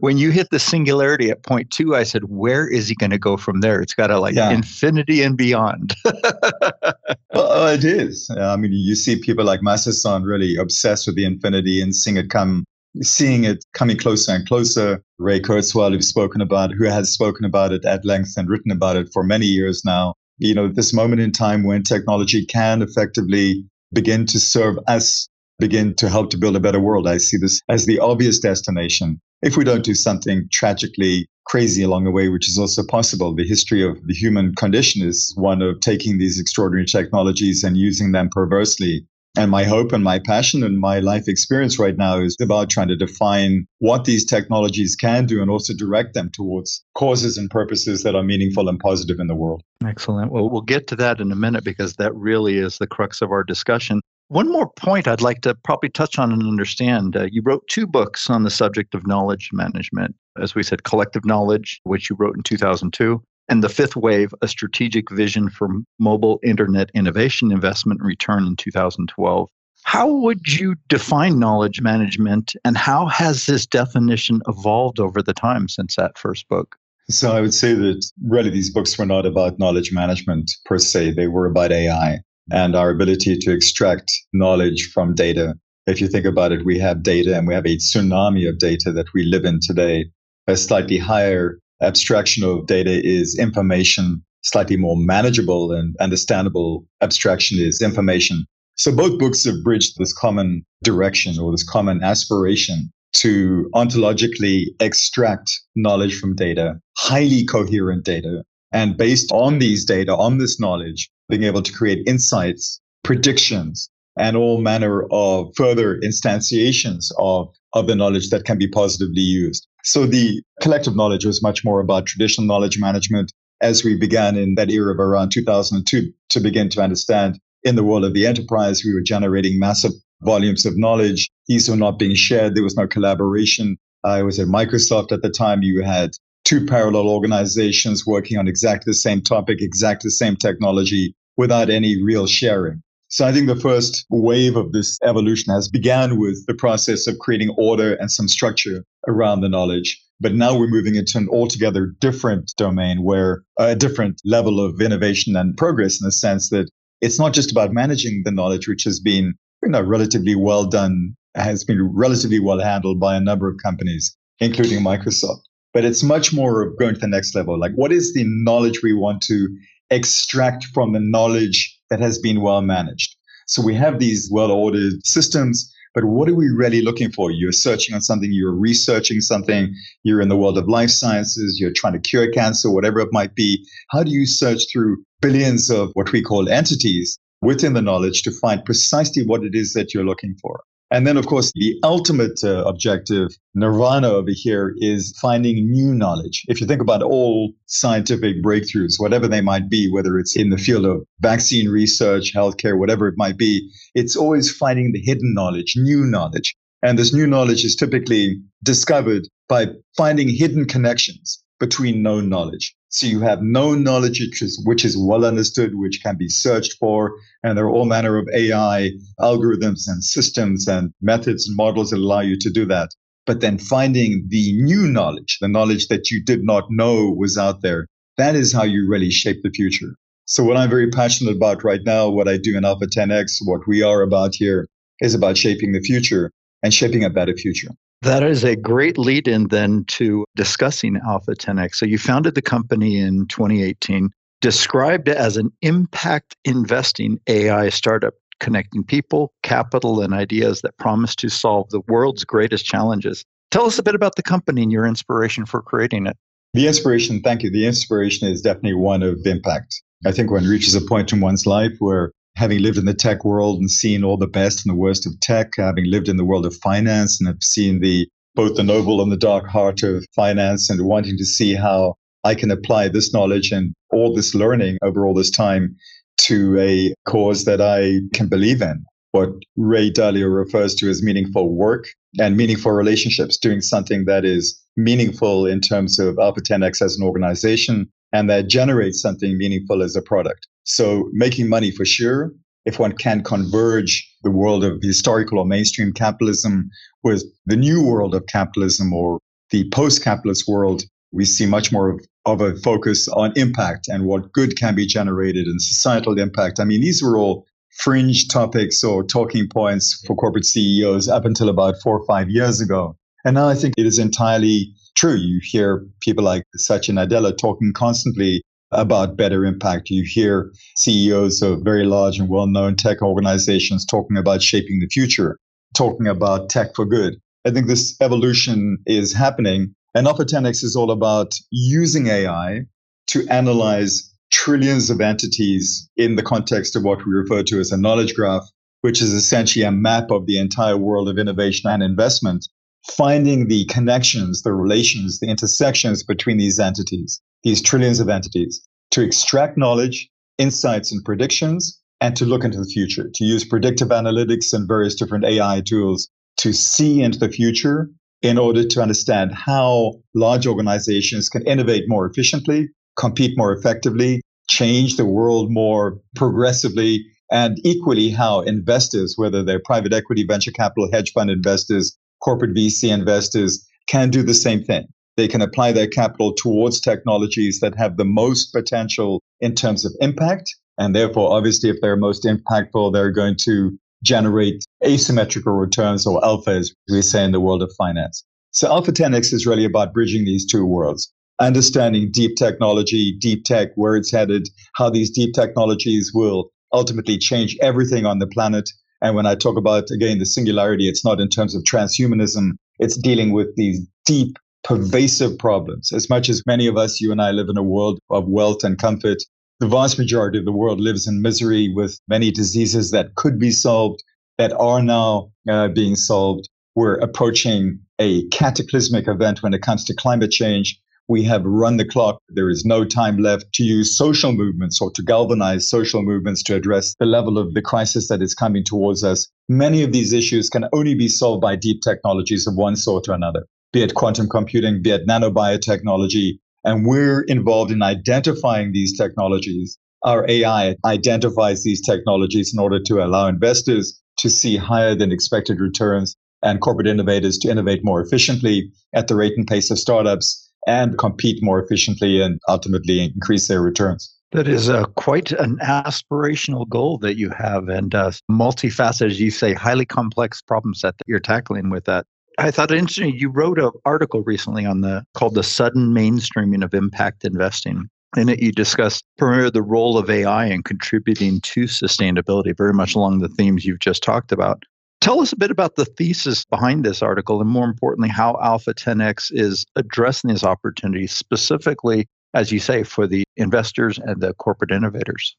when 0.00 0.18
you 0.18 0.30
hit 0.30 0.48
the 0.50 0.58
singularity 0.58 1.30
at 1.30 1.42
point 1.42 1.70
two, 1.70 1.96
I 1.96 2.04
said, 2.04 2.24
where 2.24 2.66
is 2.68 2.88
he 2.88 2.94
going 2.94 3.10
to 3.10 3.18
go 3.18 3.36
from 3.36 3.60
there? 3.60 3.80
It's 3.80 3.94
got 3.94 4.08
to 4.08 4.18
like 4.18 4.34
yeah. 4.34 4.50
infinity 4.50 5.22
and 5.22 5.36
beyond. 5.36 5.94
well, 6.04 7.02
oh, 7.32 7.72
it 7.72 7.84
is. 7.84 8.30
I 8.38 8.56
mean, 8.56 8.72
you 8.72 8.94
see 8.94 9.16
people 9.16 9.44
like 9.44 9.60
Masa 9.60 9.92
Son 9.92 10.22
really 10.22 10.56
obsessed 10.56 11.06
with 11.06 11.16
the 11.16 11.24
infinity 11.24 11.80
and 11.80 11.94
seeing 11.94 12.16
it 12.16 12.30
come, 12.30 12.64
seeing 13.02 13.44
it 13.44 13.64
coming 13.74 13.96
closer 13.96 14.32
and 14.32 14.46
closer. 14.46 15.02
Ray 15.18 15.40
Kurzweil, 15.40 15.94
who's 15.94 16.08
spoken 16.08 16.40
about, 16.40 16.72
who 16.72 16.84
has 16.84 17.12
spoken 17.12 17.44
about 17.44 17.72
it 17.72 17.84
at 17.84 18.04
length 18.04 18.34
and 18.36 18.48
written 18.48 18.70
about 18.70 18.96
it 18.96 19.08
for 19.12 19.22
many 19.22 19.46
years 19.46 19.82
now. 19.84 20.14
You 20.38 20.54
know, 20.54 20.68
this 20.68 20.92
moment 20.92 21.20
in 21.20 21.32
time 21.32 21.64
when 21.64 21.82
technology 21.82 22.44
can 22.44 22.82
effectively 22.82 23.64
begin 23.92 24.26
to 24.26 24.40
serve 24.40 24.78
us 24.88 25.28
begin 25.58 25.94
to 25.94 26.08
help 26.08 26.30
to 26.30 26.38
build 26.38 26.56
a 26.56 26.60
better 26.60 26.80
world. 26.80 27.06
I 27.06 27.18
see 27.18 27.36
this 27.36 27.60
as 27.68 27.86
the 27.86 27.98
obvious 27.98 28.38
destination. 28.38 29.20
If 29.42 29.56
we 29.56 29.64
don't 29.64 29.84
do 29.84 29.94
something 29.94 30.48
tragically 30.50 31.26
crazy 31.46 31.82
along 31.82 32.04
the 32.04 32.10
way, 32.10 32.28
which 32.28 32.48
is 32.48 32.58
also 32.58 32.82
possible, 32.86 33.34
the 33.34 33.46
history 33.46 33.86
of 33.86 33.98
the 34.06 34.14
human 34.14 34.54
condition 34.54 35.06
is 35.06 35.32
one 35.36 35.62
of 35.62 35.80
taking 35.80 36.18
these 36.18 36.40
extraordinary 36.40 36.86
technologies 36.86 37.62
and 37.62 37.76
using 37.76 38.12
them 38.12 38.28
perversely. 38.32 39.06
And 39.36 39.50
my 39.50 39.64
hope 39.64 39.92
and 39.92 40.04
my 40.04 40.20
passion 40.20 40.62
and 40.62 40.78
my 40.78 41.00
life 41.00 41.26
experience 41.26 41.76
right 41.76 41.96
now 41.96 42.20
is 42.20 42.36
about 42.40 42.70
trying 42.70 42.88
to 42.88 42.96
define 42.96 43.66
what 43.78 44.04
these 44.04 44.24
technologies 44.24 44.94
can 44.94 45.26
do 45.26 45.42
and 45.42 45.50
also 45.50 45.74
direct 45.74 46.14
them 46.14 46.30
towards 46.30 46.84
causes 46.94 47.36
and 47.36 47.50
purposes 47.50 48.04
that 48.04 48.14
are 48.14 48.22
meaningful 48.22 48.68
and 48.68 48.78
positive 48.78 49.18
in 49.18 49.26
the 49.26 49.34
world. 49.34 49.62
Excellent. 49.84 50.30
Well, 50.30 50.48
we'll 50.48 50.62
get 50.62 50.86
to 50.88 50.96
that 50.96 51.20
in 51.20 51.32
a 51.32 51.36
minute 51.36 51.64
because 51.64 51.94
that 51.94 52.14
really 52.14 52.58
is 52.58 52.78
the 52.78 52.86
crux 52.86 53.20
of 53.22 53.32
our 53.32 53.42
discussion. 53.42 54.00
One 54.28 54.50
more 54.50 54.70
point 54.70 55.08
I'd 55.08 55.20
like 55.20 55.42
to 55.42 55.54
probably 55.54 55.90
touch 55.90 56.18
on 56.18 56.32
and 56.32 56.42
understand. 56.42 57.16
Uh, 57.16 57.26
you 57.30 57.42
wrote 57.44 57.66
two 57.68 57.86
books 57.86 58.30
on 58.30 58.44
the 58.44 58.50
subject 58.50 58.94
of 58.94 59.06
knowledge 59.06 59.50
management. 59.52 60.14
As 60.40 60.54
we 60.54 60.62
said, 60.62 60.84
Collective 60.84 61.24
Knowledge, 61.24 61.80
which 61.84 62.08
you 62.08 62.16
wrote 62.18 62.36
in 62.36 62.42
2002, 62.42 63.22
and 63.48 63.62
The 63.62 63.68
Fifth 63.68 63.96
Wave, 63.96 64.34
a 64.42 64.48
strategic 64.48 65.10
vision 65.10 65.48
for 65.48 65.68
mobile 65.98 66.40
internet 66.42 66.90
innovation 66.94 67.52
investment 67.52 68.00
return 68.02 68.46
in 68.46 68.56
2012. 68.56 69.48
How 69.84 70.10
would 70.10 70.52
you 70.52 70.76
define 70.88 71.38
knowledge 71.38 71.82
management, 71.82 72.54
and 72.64 72.76
how 72.76 73.06
has 73.06 73.46
this 73.46 73.66
definition 73.66 74.40
evolved 74.48 74.98
over 74.98 75.22
the 75.22 75.34
time 75.34 75.68
since 75.68 75.96
that 75.96 76.16
first 76.16 76.48
book? 76.48 76.76
So 77.10 77.32
I 77.32 77.42
would 77.42 77.52
say 77.52 77.74
that 77.74 78.10
really 78.26 78.48
these 78.48 78.72
books 78.72 78.96
were 78.98 79.04
not 79.04 79.26
about 79.26 79.58
knowledge 79.58 79.92
management 79.92 80.50
per 80.64 80.78
se, 80.78 81.12
they 81.12 81.28
were 81.28 81.46
about 81.46 81.70
AI 81.70 82.20
and 82.50 82.74
our 82.74 82.90
ability 82.90 83.38
to 83.38 83.52
extract 83.52 84.10
knowledge 84.32 84.90
from 84.92 85.14
data. 85.14 85.54
If 85.86 86.00
you 86.00 86.08
think 86.08 86.24
about 86.24 86.52
it, 86.52 86.64
we 86.64 86.78
have 86.78 87.02
data 87.02 87.36
and 87.36 87.46
we 87.46 87.54
have 87.54 87.66
a 87.66 87.76
tsunami 87.76 88.48
of 88.48 88.58
data 88.58 88.90
that 88.92 89.12
we 89.14 89.24
live 89.24 89.44
in 89.44 89.60
today. 89.60 90.06
A 90.46 90.56
slightly 90.56 90.98
higher 90.98 91.58
abstraction 91.82 92.44
of 92.44 92.66
data 92.66 93.04
is 93.04 93.38
information, 93.38 94.22
slightly 94.42 94.76
more 94.76 94.96
manageable 94.96 95.72
and 95.72 95.96
understandable 96.00 96.86
abstraction 97.00 97.58
is 97.60 97.80
information. 97.82 98.46
So 98.76 98.94
both 98.94 99.18
books 99.18 99.44
have 99.44 99.62
bridged 99.62 99.94
this 99.98 100.12
common 100.12 100.64
direction 100.82 101.38
or 101.38 101.52
this 101.52 101.68
common 101.68 102.02
aspiration 102.02 102.90
to 103.14 103.70
ontologically 103.74 104.66
extract 104.80 105.50
knowledge 105.76 106.18
from 106.18 106.34
data, 106.34 106.80
highly 106.96 107.44
coherent 107.44 108.04
data. 108.04 108.42
And 108.72 108.96
based 108.96 109.30
on 109.30 109.60
these 109.60 109.84
data, 109.84 110.16
on 110.16 110.38
this 110.38 110.58
knowledge, 110.58 111.08
being 111.28 111.44
able 111.44 111.62
to 111.62 111.72
create 111.72 112.06
insights, 112.06 112.80
predictions, 113.04 113.88
and 114.18 114.36
all 114.36 114.60
manner 114.60 115.04
of 115.12 115.52
further 115.56 115.98
instantiations 116.00 117.06
of, 117.18 117.48
of 117.72 117.86
the 117.86 117.94
knowledge 117.94 118.30
that 118.30 118.44
can 118.44 118.58
be 118.58 118.68
positively 118.68 119.22
used. 119.22 119.66
So 119.84 120.06
the 120.06 120.42
collective 120.60 120.96
knowledge 120.96 121.24
was 121.24 121.42
much 121.42 121.64
more 121.64 121.80
about 121.80 122.06
traditional 122.06 122.46
knowledge 122.46 122.78
management 122.78 123.32
as 123.60 123.84
we 123.84 123.96
began 123.96 124.36
in 124.36 124.54
that 124.56 124.70
era 124.70 124.92
of 124.92 124.98
around 124.98 125.30
2002 125.30 126.12
to 126.30 126.40
begin 126.40 126.68
to 126.70 126.82
understand 126.82 127.38
in 127.64 127.76
the 127.76 127.84
world 127.84 128.04
of 128.04 128.12
the 128.12 128.26
enterprise, 128.26 128.84
we 128.84 128.94
were 128.94 129.00
generating 129.00 129.58
massive 129.58 129.92
volumes 130.22 130.66
of 130.66 130.76
knowledge. 130.76 131.30
These 131.48 131.68
were 131.68 131.76
not 131.76 131.98
being 131.98 132.14
shared. 132.14 132.54
There 132.54 132.62
was 132.62 132.76
no 132.76 132.86
collaboration. 132.86 133.78
Uh, 134.04 134.10
I 134.10 134.22
was 134.22 134.38
at 134.38 134.48
Microsoft 134.48 135.12
at 135.12 135.22
the 135.22 135.30
time. 135.30 135.62
You 135.62 135.82
had 135.82 136.10
two 136.44 136.66
parallel 136.66 137.08
organizations 137.08 138.06
working 138.06 138.38
on 138.38 138.46
exactly 138.46 138.90
the 138.90 138.94
same 138.94 139.22
topic, 139.22 139.62
exactly 139.62 140.08
the 140.08 140.12
same 140.12 140.36
technology 140.36 141.14
without 141.36 141.70
any 141.70 142.02
real 142.02 142.26
sharing. 142.26 142.82
So 143.14 143.24
I 143.24 143.30
think 143.30 143.46
the 143.46 143.54
first 143.54 144.06
wave 144.10 144.56
of 144.56 144.72
this 144.72 144.98
evolution 145.04 145.54
has 145.54 145.68
began 145.68 146.18
with 146.18 146.44
the 146.48 146.54
process 146.54 147.06
of 147.06 147.20
creating 147.20 147.54
order 147.56 147.94
and 147.94 148.10
some 148.10 148.26
structure 148.26 148.82
around 149.06 149.40
the 149.40 149.48
knowledge. 149.48 150.02
But 150.18 150.34
now 150.34 150.58
we're 150.58 150.66
moving 150.66 150.96
into 150.96 151.18
an 151.18 151.28
altogether 151.30 151.94
different 152.00 152.52
domain 152.56 153.04
where 153.04 153.44
a 153.56 153.76
different 153.76 154.20
level 154.24 154.58
of 154.58 154.80
innovation 154.80 155.36
and 155.36 155.56
progress 155.56 156.00
in 156.00 156.06
the 156.06 156.10
sense 156.10 156.50
that 156.50 156.68
it's 157.00 157.20
not 157.20 157.34
just 157.34 157.52
about 157.52 157.72
managing 157.72 158.22
the 158.24 158.32
knowledge, 158.32 158.66
which 158.66 158.82
has 158.82 158.98
been 158.98 159.34
you 159.62 159.68
know, 159.68 159.82
relatively 159.82 160.34
well 160.34 160.66
done, 160.66 161.14
has 161.36 161.62
been 161.62 161.94
relatively 161.94 162.40
well 162.40 162.58
handled 162.58 162.98
by 162.98 163.14
a 163.14 163.20
number 163.20 163.46
of 163.46 163.54
companies, 163.62 164.16
including 164.40 164.80
Microsoft 164.80 165.42
but 165.72 165.84
it's 165.84 166.04
much 166.04 166.32
more 166.32 166.62
of 166.62 166.78
going 166.78 166.94
to 166.94 167.00
the 167.00 167.08
next 167.08 167.34
level. 167.34 167.58
Like, 167.58 167.72
what 167.74 167.90
is 167.90 168.14
the 168.14 168.22
knowledge 168.24 168.80
we 168.84 168.92
want 168.92 169.22
to 169.22 169.48
extract 169.90 170.64
from 170.66 170.92
the 170.92 171.00
knowledge 171.00 171.73
that 171.94 172.02
has 172.02 172.18
been 172.18 172.40
well 172.40 172.60
managed. 172.60 173.14
So 173.46 173.62
we 173.62 173.74
have 173.76 174.00
these 174.00 174.28
well 174.32 174.50
ordered 174.50 174.94
systems, 175.06 175.72
but 175.94 176.04
what 176.04 176.28
are 176.28 176.34
we 176.34 176.48
really 176.48 176.82
looking 176.82 177.12
for? 177.12 177.30
You're 177.30 177.52
searching 177.52 177.94
on 177.94 178.00
something, 178.00 178.32
you're 178.32 178.50
researching 178.52 179.20
something, 179.20 179.72
you're 180.02 180.20
in 180.20 180.28
the 180.28 180.36
world 180.36 180.58
of 180.58 180.66
life 180.66 180.90
sciences, 180.90 181.60
you're 181.60 181.72
trying 181.72 181.92
to 181.92 182.00
cure 182.00 182.28
cancer, 182.32 182.68
whatever 182.68 182.98
it 182.98 183.10
might 183.12 183.36
be. 183.36 183.64
How 183.90 184.02
do 184.02 184.10
you 184.10 184.26
search 184.26 184.64
through 184.72 185.04
billions 185.22 185.70
of 185.70 185.90
what 185.94 186.10
we 186.10 186.20
call 186.20 186.48
entities 186.48 187.16
within 187.42 187.74
the 187.74 187.82
knowledge 187.82 188.22
to 188.22 188.32
find 188.32 188.64
precisely 188.64 189.24
what 189.24 189.44
it 189.44 189.54
is 189.54 189.74
that 189.74 189.94
you're 189.94 190.04
looking 190.04 190.34
for? 190.42 190.64
And 190.90 191.06
then, 191.06 191.16
of 191.16 191.26
course, 191.26 191.50
the 191.54 191.76
ultimate 191.82 192.44
uh, 192.44 192.64
objective, 192.64 193.28
nirvana 193.54 194.08
over 194.08 194.30
here, 194.32 194.74
is 194.78 195.16
finding 195.20 195.70
new 195.70 195.94
knowledge. 195.94 196.44
If 196.46 196.60
you 196.60 196.66
think 196.66 196.82
about 196.82 197.02
all 197.02 197.52
scientific 197.66 198.42
breakthroughs, 198.42 198.94
whatever 198.98 199.26
they 199.26 199.40
might 199.40 199.68
be, 199.68 199.90
whether 199.90 200.18
it's 200.18 200.36
in 200.36 200.50
the 200.50 200.58
field 200.58 200.84
of 200.84 201.04
vaccine 201.20 201.68
research, 201.68 202.32
healthcare, 202.34 202.78
whatever 202.78 203.08
it 203.08 203.14
might 203.16 203.36
be, 203.36 203.70
it's 203.94 204.16
always 204.16 204.54
finding 204.54 204.92
the 204.92 205.00
hidden 205.00 205.34
knowledge, 205.34 205.74
new 205.76 206.04
knowledge. 206.04 206.54
And 206.82 206.98
this 206.98 207.14
new 207.14 207.26
knowledge 207.26 207.64
is 207.64 207.76
typically 207.76 208.40
discovered 208.62 209.22
by 209.48 209.68
finding 209.96 210.28
hidden 210.28 210.66
connections 210.66 211.43
between 211.60 212.02
known 212.02 212.28
knowledge. 212.28 212.74
So 212.88 213.06
you 213.06 213.20
have 213.20 213.42
known 213.42 213.82
knowledge 213.82 214.20
which 214.20 214.42
is, 214.42 214.62
which 214.64 214.84
is 214.84 214.96
well 214.96 215.24
understood, 215.24 215.74
which 215.74 216.02
can 216.02 216.16
be 216.16 216.28
searched 216.28 216.74
for, 216.78 217.16
and 217.42 217.56
there 217.56 217.64
are 217.64 217.70
all 217.70 217.86
manner 217.86 218.16
of 218.16 218.28
AI 218.34 218.92
algorithms 219.20 219.88
and 219.88 220.02
systems 220.02 220.68
and 220.68 220.92
methods 221.00 221.48
and 221.48 221.56
models 221.56 221.90
that 221.90 221.98
allow 221.98 222.20
you 222.20 222.38
to 222.38 222.50
do 222.50 222.64
that. 222.66 222.90
But 223.26 223.40
then 223.40 223.58
finding 223.58 224.26
the 224.28 224.52
new 224.62 224.86
knowledge, 224.86 225.38
the 225.40 225.48
knowledge 225.48 225.88
that 225.88 226.10
you 226.10 226.22
did 226.22 226.44
not 226.44 226.64
know 226.70 227.10
was 227.10 227.38
out 227.38 227.62
there, 227.62 227.86
that 228.16 228.36
is 228.36 228.52
how 228.52 228.64
you 228.64 228.86
really 228.88 229.10
shape 229.10 229.42
the 229.42 229.50
future. 229.50 229.96
So 230.26 230.44
what 230.44 230.56
I'm 230.56 230.70
very 230.70 230.90
passionate 230.90 231.36
about 231.36 231.64
right 231.64 231.80
now, 231.84 232.08
what 232.08 232.28
I 232.28 232.36
do 232.36 232.56
in 232.56 232.64
Alpha 232.64 232.86
10X, 232.86 233.38
what 233.44 233.66
we 233.66 233.82
are 233.82 234.02
about 234.02 234.34
here 234.34 234.68
is 235.00 235.14
about 235.14 235.36
shaping 235.36 235.72
the 235.72 235.80
future 235.80 236.30
and 236.62 236.72
shaping 236.72 237.04
a 237.04 237.10
better 237.10 237.34
future. 237.34 237.68
That 238.04 238.22
is 238.22 238.44
a 238.44 238.54
great 238.54 238.98
lead 238.98 239.26
in 239.26 239.48
then 239.48 239.84
to 239.86 240.26
discussing 240.36 241.00
Alpha 241.06 241.34
10X. 241.34 241.76
So 241.76 241.86
you 241.86 241.96
founded 241.96 242.34
the 242.34 242.42
company 242.42 242.98
in 242.98 243.26
2018, 243.28 244.10
described 244.42 245.08
it 245.08 245.16
as 245.16 245.38
an 245.38 245.50
impact 245.62 246.36
investing 246.44 247.18
AI 247.28 247.70
startup 247.70 248.12
connecting 248.40 248.84
people, 248.84 249.32
capital, 249.42 250.02
and 250.02 250.12
ideas 250.12 250.60
that 250.60 250.76
promise 250.76 251.14
to 251.14 251.30
solve 251.30 251.70
the 251.70 251.80
world's 251.88 252.24
greatest 252.24 252.66
challenges. 252.66 253.24
Tell 253.50 253.64
us 253.64 253.78
a 253.78 253.82
bit 253.82 253.94
about 253.94 254.16
the 254.16 254.22
company 254.22 254.62
and 254.62 254.70
your 254.70 254.84
inspiration 254.84 255.46
for 255.46 255.62
creating 255.62 256.06
it. 256.06 256.18
The 256.52 256.68
inspiration, 256.68 257.22
thank 257.22 257.42
you. 257.42 257.50
The 257.50 257.66
inspiration 257.66 258.28
is 258.28 258.42
definitely 258.42 258.74
one 258.74 259.02
of 259.02 259.18
impact. 259.24 259.80
I 260.04 260.12
think 260.12 260.30
one 260.30 260.44
reaches 260.44 260.74
a 260.74 260.82
point 260.82 261.10
in 261.10 261.22
one's 261.22 261.46
life 261.46 261.72
where 261.78 262.12
having 262.36 262.60
lived 262.60 262.78
in 262.78 262.84
the 262.84 262.94
tech 262.94 263.24
world 263.24 263.60
and 263.60 263.70
seen 263.70 264.02
all 264.02 264.16
the 264.16 264.26
best 264.26 264.64
and 264.64 264.72
the 264.72 264.78
worst 264.78 265.06
of 265.06 265.18
tech, 265.20 265.52
having 265.56 265.90
lived 265.90 266.08
in 266.08 266.16
the 266.16 266.24
world 266.24 266.46
of 266.46 266.54
finance 266.56 267.20
and 267.20 267.28
have 267.28 267.42
seen 267.42 267.80
the 267.80 268.08
both 268.34 268.56
the 268.56 268.64
noble 268.64 269.00
and 269.00 269.12
the 269.12 269.16
dark 269.16 269.46
heart 269.46 269.82
of 269.84 270.04
finance 270.14 270.68
and 270.68 270.84
wanting 270.84 271.16
to 271.16 271.24
see 271.24 271.54
how 271.54 271.94
I 272.24 272.34
can 272.34 272.50
apply 272.50 272.88
this 272.88 273.12
knowledge 273.12 273.52
and 273.52 273.72
all 273.92 274.12
this 274.12 274.34
learning 274.34 274.78
over 274.82 275.06
all 275.06 275.14
this 275.14 275.30
time 275.30 275.76
to 276.22 276.58
a 276.58 276.94
cause 277.06 277.44
that 277.44 277.60
I 277.60 278.00
can 278.12 278.28
believe 278.28 278.60
in. 278.60 278.84
What 279.12 279.30
Ray 279.56 279.90
Dalio 279.90 280.34
refers 280.34 280.74
to 280.76 280.90
as 280.90 281.02
meaningful 281.02 281.54
work 281.54 281.86
and 282.18 282.36
meaningful 282.36 282.72
relationships, 282.72 283.36
doing 283.36 283.60
something 283.60 284.06
that 284.06 284.24
is 284.24 284.60
meaningful 284.76 285.46
in 285.46 285.60
terms 285.60 286.00
of 286.00 286.18
Alpha 286.18 286.40
10X 286.40 286.82
as 286.82 286.96
an 286.96 287.04
organization 287.04 287.88
and 288.12 288.28
that 288.30 288.48
generates 288.48 289.00
something 289.00 289.36
meaningful 289.38 289.82
as 289.82 289.94
a 289.94 290.02
product. 290.02 290.46
So 290.64 291.08
making 291.12 291.48
money 291.48 291.70
for 291.70 291.84
sure. 291.84 292.32
If 292.64 292.78
one 292.78 292.92
can 292.92 293.22
converge 293.22 294.10
the 294.22 294.30
world 294.30 294.64
of 294.64 294.78
historical 294.82 295.38
or 295.38 295.44
mainstream 295.44 295.92
capitalism 295.92 296.70
with 297.02 297.22
the 297.44 297.56
new 297.56 297.82
world 297.84 298.14
of 298.14 298.26
capitalism 298.26 298.92
or 298.92 299.18
the 299.50 299.68
post-capitalist 299.70 300.48
world, 300.48 300.82
we 301.12 301.26
see 301.26 301.44
much 301.44 301.70
more 301.70 301.90
of, 301.90 302.00
of 302.24 302.40
a 302.40 302.56
focus 302.56 303.06
on 303.08 303.34
impact 303.36 303.86
and 303.88 304.06
what 304.06 304.32
good 304.32 304.56
can 304.56 304.74
be 304.74 304.86
generated 304.86 305.46
and 305.46 305.60
societal 305.60 306.18
impact. 306.18 306.58
I 306.58 306.64
mean, 306.64 306.80
these 306.80 307.02
were 307.02 307.18
all 307.18 307.46
fringe 307.76 308.28
topics 308.28 308.82
or 308.82 309.04
talking 309.04 309.46
points 309.52 310.02
for 310.06 310.16
corporate 310.16 310.46
CEOs 310.46 311.08
up 311.08 311.26
until 311.26 311.50
about 311.50 311.74
four 311.82 311.98
or 311.98 312.06
five 312.06 312.30
years 312.30 312.60
ago. 312.60 312.96
And 313.26 313.34
now 313.34 313.48
I 313.48 313.54
think 313.54 313.74
it 313.76 313.86
is 313.86 313.98
entirely 313.98 314.72
true. 314.96 315.16
You 315.16 315.40
hear 315.42 315.86
people 316.00 316.24
like 316.24 316.44
Satya 316.56 316.94
Nadella 316.94 317.36
talking 317.36 317.72
constantly 317.74 318.42
about 318.74 319.16
better 319.16 319.44
impact. 319.44 319.90
You 319.90 320.04
hear 320.04 320.52
CEOs 320.76 321.42
of 321.42 321.62
very 321.62 321.84
large 321.84 322.18
and 322.18 322.28
well 322.28 322.46
known 322.46 322.76
tech 322.76 323.02
organizations 323.02 323.86
talking 323.86 324.16
about 324.16 324.42
shaping 324.42 324.80
the 324.80 324.88
future, 324.88 325.38
talking 325.74 326.06
about 326.06 326.48
tech 326.48 326.74
for 326.74 326.84
good. 326.84 327.16
I 327.44 327.50
think 327.50 327.66
this 327.66 327.96
evolution 328.00 328.78
is 328.86 329.12
happening. 329.12 329.74
And 329.94 330.06
10X 330.06 330.64
is 330.64 330.74
all 330.74 330.90
about 330.90 331.34
using 331.50 332.08
AI 332.08 332.62
to 333.08 333.26
analyze 333.28 334.10
trillions 334.32 334.90
of 334.90 335.00
entities 335.00 335.88
in 335.96 336.16
the 336.16 336.22
context 336.22 336.74
of 336.74 336.82
what 336.82 337.06
we 337.06 337.12
refer 337.12 337.42
to 337.44 337.60
as 337.60 337.70
a 337.70 337.76
knowledge 337.76 338.14
graph, 338.14 338.42
which 338.80 339.00
is 339.00 339.12
essentially 339.12 339.64
a 339.64 339.70
map 339.70 340.10
of 340.10 340.26
the 340.26 340.38
entire 340.38 340.76
world 340.76 341.08
of 341.08 341.18
innovation 341.18 341.70
and 341.70 341.82
investment, 341.82 342.48
finding 342.90 343.46
the 343.46 343.64
connections, 343.66 344.42
the 344.42 344.52
relations, 344.52 345.20
the 345.20 345.28
intersections 345.28 346.02
between 346.02 346.38
these 346.38 346.58
entities 346.58 347.20
these 347.44 347.62
trillions 347.62 348.00
of 348.00 348.08
entities 348.08 348.66
to 348.90 349.02
extract 349.02 349.56
knowledge, 349.56 350.08
insights, 350.38 350.90
and 350.92 351.04
predictions, 351.04 351.80
and 352.00 352.16
to 352.16 352.24
look 352.24 352.44
into 352.44 352.58
the 352.58 352.64
future, 352.64 353.10
to 353.14 353.24
use 353.24 353.44
predictive 353.44 353.88
analytics 353.88 354.52
and 354.52 354.66
various 354.66 354.94
different 354.94 355.24
AI 355.24 355.62
tools 355.66 356.08
to 356.38 356.52
see 356.52 357.02
into 357.02 357.18
the 357.18 357.28
future 357.28 357.88
in 358.22 358.38
order 358.38 358.64
to 358.64 358.82
understand 358.82 359.32
how 359.32 359.94
large 360.14 360.46
organizations 360.46 361.28
can 361.28 361.46
innovate 361.46 361.84
more 361.86 362.06
efficiently, 362.06 362.68
compete 362.96 363.36
more 363.36 363.52
effectively, 363.52 364.20
change 364.48 364.96
the 364.96 365.04
world 365.04 365.50
more 365.50 365.98
progressively, 366.16 367.04
and 367.30 367.58
equally 367.64 368.10
how 368.10 368.40
investors, 368.40 369.14
whether 369.16 369.42
they're 369.42 369.60
private 369.64 369.92
equity, 369.92 370.24
venture 370.26 370.52
capital, 370.52 370.88
hedge 370.92 371.12
fund 371.12 371.30
investors, 371.30 371.96
corporate 372.22 372.54
VC 372.54 372.92
investors, 372.92 373.66
can 373.86 374.10
do 374.10 374.22
the 374.22 374.34
same 374.34 374.62
thing. 374.62 374.86
They 375.16 375.28
can 375.28 375.42
apply 375.42 375.72
their 375.72 375.86
capital 375.86 376.32
towards 376.34 376.80
technologies 376.80 377.60
that 377.60 377.76
have 377.76 377.96
the 377.96 378.04
most 378.04 378.52
potential 378.52 379.22
in 379.40 379.54
terms 379.54 379.84
of 379.84 379.92
impact. 380.00 380.54
And 380.78 380.94
therefore, 380.94 381.32
obviously, 381.32 381.70
if 381.70 381.76
they're 381.80 381.96
most 381.96 382.24
impactful, 382.24 382.92
they're 382.92 383.12
going 383.12 383.36
to 383.44 383.78
generate 384.02 384.64
asymmetrical 384.84 385.52
returns 385.52 386.06
or 386.06 386.24
alpha, 386.24 386.50
as 386.50 386.74
we 386.90 387.02
say 387.02 387.24
in 387.24 387.32
the 387.32 387.40
world 387.40 387.62
of 387.62 387.72
finance. 387.78 388.24
So 388.50 388.68
Alpha 388.68 388.92
10X 388.92 389.32
is 389.32 389.46
really 389.46 389.64
about 389.64 389.92
bridging 389.92 390.24
these 390.24 390.46
two 390.46 390.64
worlds, 390.64 391.12
understanding 391.40 392.10
deep 392.12 392.36
technology, 392.36 393.16
deep 393.18 393.44
tech, 393.44 393.70
where 393.74 393.96
it's 393.96 394.12
headed, 394.12 394.48
how 394.76 394.90
these 394.90 395.10
deep 395.10 395.34
technologies 395.34 396.12
will 396.14 396.50
ultimately 396.72 397.18
change 397.18 397.56
everything 397.60 398.04
on 398.06 398.18
the 398.18 398.26
planet. 398.26 398.68
And 399.00 399.16
when 399.16 399.26
I 399.26 399.34
talk 399.34 399.56
about, 399.56 399.90
again, 399.90 400.18
the 400.18 400.26
singularity, 400.26 400.88
it's 400.88 401.04
not 401.04 401.20
in 401.20 401.28
terms 401.28 401.54
of 401.54 401.62
transhumanism. 401.62 402.52
It's 402.78 402.96
dealing 402.96 403.32
with 403.32 403.54
these 403.56 403.80
deep 404.06 404.36
pervasive 404.64 405.38
problems. 405.38 405.92
As 405.92 406.08
much 406.08 406.28
as 406.28 406.42
many 406.46 406.66
of 406.66 406.76
us, 406.76 407.00
you 407.00 407.12
and 407.12 407.20
I, 407.20 407.30
live 407.30 407.48
in 407.48 407.58
a 407.58 407.62
world 407.62 408.00
of 408.10 408.26
wealth 408.26 408.64
and 408.64 408.78
comfort, 408.78 409.18
the 409.60 409.68
vast 409.68 409.98
majority 409.98 410.38
of 410.38 410.46
the 410.46 410.52
world 410.52 410.80
lives 410.80 411.06
in 411.06 411.22
misery 411.22 411.70
with 411.72 411.98
many 412.08 412.30
diseases 412.30 412.90
that 412.90 413.14
could 413.14 413.38
be 413.38 413.50
solved, 413.50 414.02
that 414.38 414.52
are 414.54 414.82
now 414.82 415.30
uh, 415.48 415.68
being 415.68 415.94
solved. 415.94 416.48
We're 416.74 416.96
approaching 416.96 417.78
a 418.00 418.26
cataclysmic 418.28 419.06
event 419.06 419.42
when 419.42 419.54
it 419.54 419.62
comes 419.62 419.84
to 419.84 419.94
climate 419.94 420.32
change. 420.32 420.80
We 421.06 421.22
have 421.24 421.44
run 421.44 421.76
the 421.76 421.84
clock. 421.84 422.20
There 422.30 422.48
is 422.48 422.64
no 422.64 422.84
time 422.84 423.18
left 423.18 423.52
to 423.54 423.62
use 423.62 423.96
social 423.96 424.32
movements 424.32 424.80
or 424.80 424.90
to 424.92 425.02
galvanize 425.02 425.68
social 425.68 426.02
movements 426.02 426.42
to 426.44 426.56
address 426.56 426.94
the 426.98 427.04
level 427.04 427.38
of 427.38 427.52
the 427.52 427.62
crisis 427.62 428.08
that 428.08 428.22
is 428.22 428.34
coming 428.34 428.64
towards 428.64 429.04
us. 429.04 429.28
Many 429.48 429.82
of 429.82 429.92
these 429.92 430.14
issues 430.14 430.48
can 430.48 430.64
only 430.72 430.94
be 430.94 431.08
solved 431.08 431.42
by 431.42 431.56
deep 431.56 431.82
technologies 431.82 432.46
of 432.46 432.56
one 432.56 432.74
sort 432.74 433.08
or 433.08 433.12
another 433.12 433.44
be 433.74 433.82
it 433.82 433.94
quantum 433.94 434.28
computing, 434.28 434.80
be 434.80 434.92
it 434.92 435.06
nanobiotechnology. 435.06 436.38
And 436.62 436.86
we're 436.86 437.22
involved 437.22 437.72
in 437.72 437.82
identifying 437.82 438.72
these 438.72 438.96
technologies. 438.96 439.76
Our 440.04 440.24
AI 440.30 440.76
identifies 440.86 441.64
these 441.64 441.84
technologies 441.84 442.54
in 442.54 442.60
order 442.60 442.80
to 442.80 443.04
allow 443.04 443.26
investors 443.26 444.00
to 444.18 444.30
see 444.30 444.56
higher 444.56 444.94
than 444.94 445.10
expected 445.10 445.58
returns 445.60 446.14
and 446.42 446.60
corporate 446.60 446.86
innovators 446.86 447.36
to 447.38 447.50
innovate 447.50 447.80
more 447.82 448.00
efficiently 448.00 448.70
at 448.94 449.08
the 449.08 449.16
rate 449.16 449.32
and 449.36 449.46
pace 449.46 449.70
of 449.72 449.78
startups 449.78 450.52
and 450.68 450.96
compete 450.96 451.42
more 451.42 451.60
efficiently 451.60 452.22
and 452.22 452.38
ultimately 452.48 453.02
increase 453.02 453.48
their 453.48 453.60
returns. 453.60 454.14
That 454.32 454.46
is 454.46 454.68
uh, 454.68 454.84
quite 454.96 455.32
an 455.32 455.58
aspirational 455.58 456.68
goal 456.68 456.98
that 456.98 457.16
you 457.16 457.30
have 457.30 457.68
and 457.68 457.94
uh, 457.94 458.12
multifaceted, 458.30 459.10
as 459.10 459.20
you 459.20 459.30
say, 459.30 459.52
highly 459.52 459.84
complex 459.84 460.40
problem 460.42 460.74
set 460.74 460.96
that 460.98 461.04
you're 461.08 461.20
tackling 461.20 461.70
with 461.70 461.84
that. 461.86 462.06
I 462.38 462.50
thought 462.50 462.70
it 462.70 462.78
interesting. 462.78 463.14
You 463.16 463.28
wrote 463.28 463.58
an 463.58 463.70
article 463.84 464.22
recently 464.22 464.66
on 464.66 464.80
the 464.80 465.04
called 465.14 465.34
"The 465.34 465.42
Sudden 465.42 465.94
Mainstreaming 465.94 466.64
of 466.64 466.74
Impact 466.74 467.24
Investing." 467.24 467.88
In 468.16 468.28
it, 468.28 468.40
you 468.40 468.52
discussed 468.52 469.04
primarily 469.18 469.50
the 469.50 469.62
role 469.62 469.98
of 469.98 470.08
AI 470.08 470.46
in 470.46 470.62
contributing 470.62 471.40
to 471.40 471.64
sustainability, 471.64 472.56
very 472.56 472.72
much 472.72 472.94
along 472.94 473.18
the 473.18 473.28
themes 473.28 473.64
you've 473.64 473.80
just 473.80 474.02
talked 474.02 474.30
about. 474.30 474.64
Tell 475.00 475.20
us 475.20 475.32
a 475.32 475.36
bit 475.36 475.50
about 475.50 475.76
the 475.76 475.84
thesis 475.84 476.44
behind 476.44 476.84
this 476.84 477.02
article, 477.02 477.40
and 477.40 477.50
more 477.50 477.66
importantly, 477.66 478.08
how 478.08 478.38
Alpha 478.40 478.72
10X 478.72 479.30
is 479.32 479.66
addressing 479.76 480.30
these 480.30 480.44
opportunities, 480.44 481.12
specifically, 481.12 482.06
as 482.34 482.52
you 482.52 482.58
say, 482.58 482.84
for 482.84 483.06
the 483.06 483.24
investors 483.36 483.98
and 483.98 484.20
the 484.20 484.32
corporate 484.34 484.70
innovators. 484.70 485.36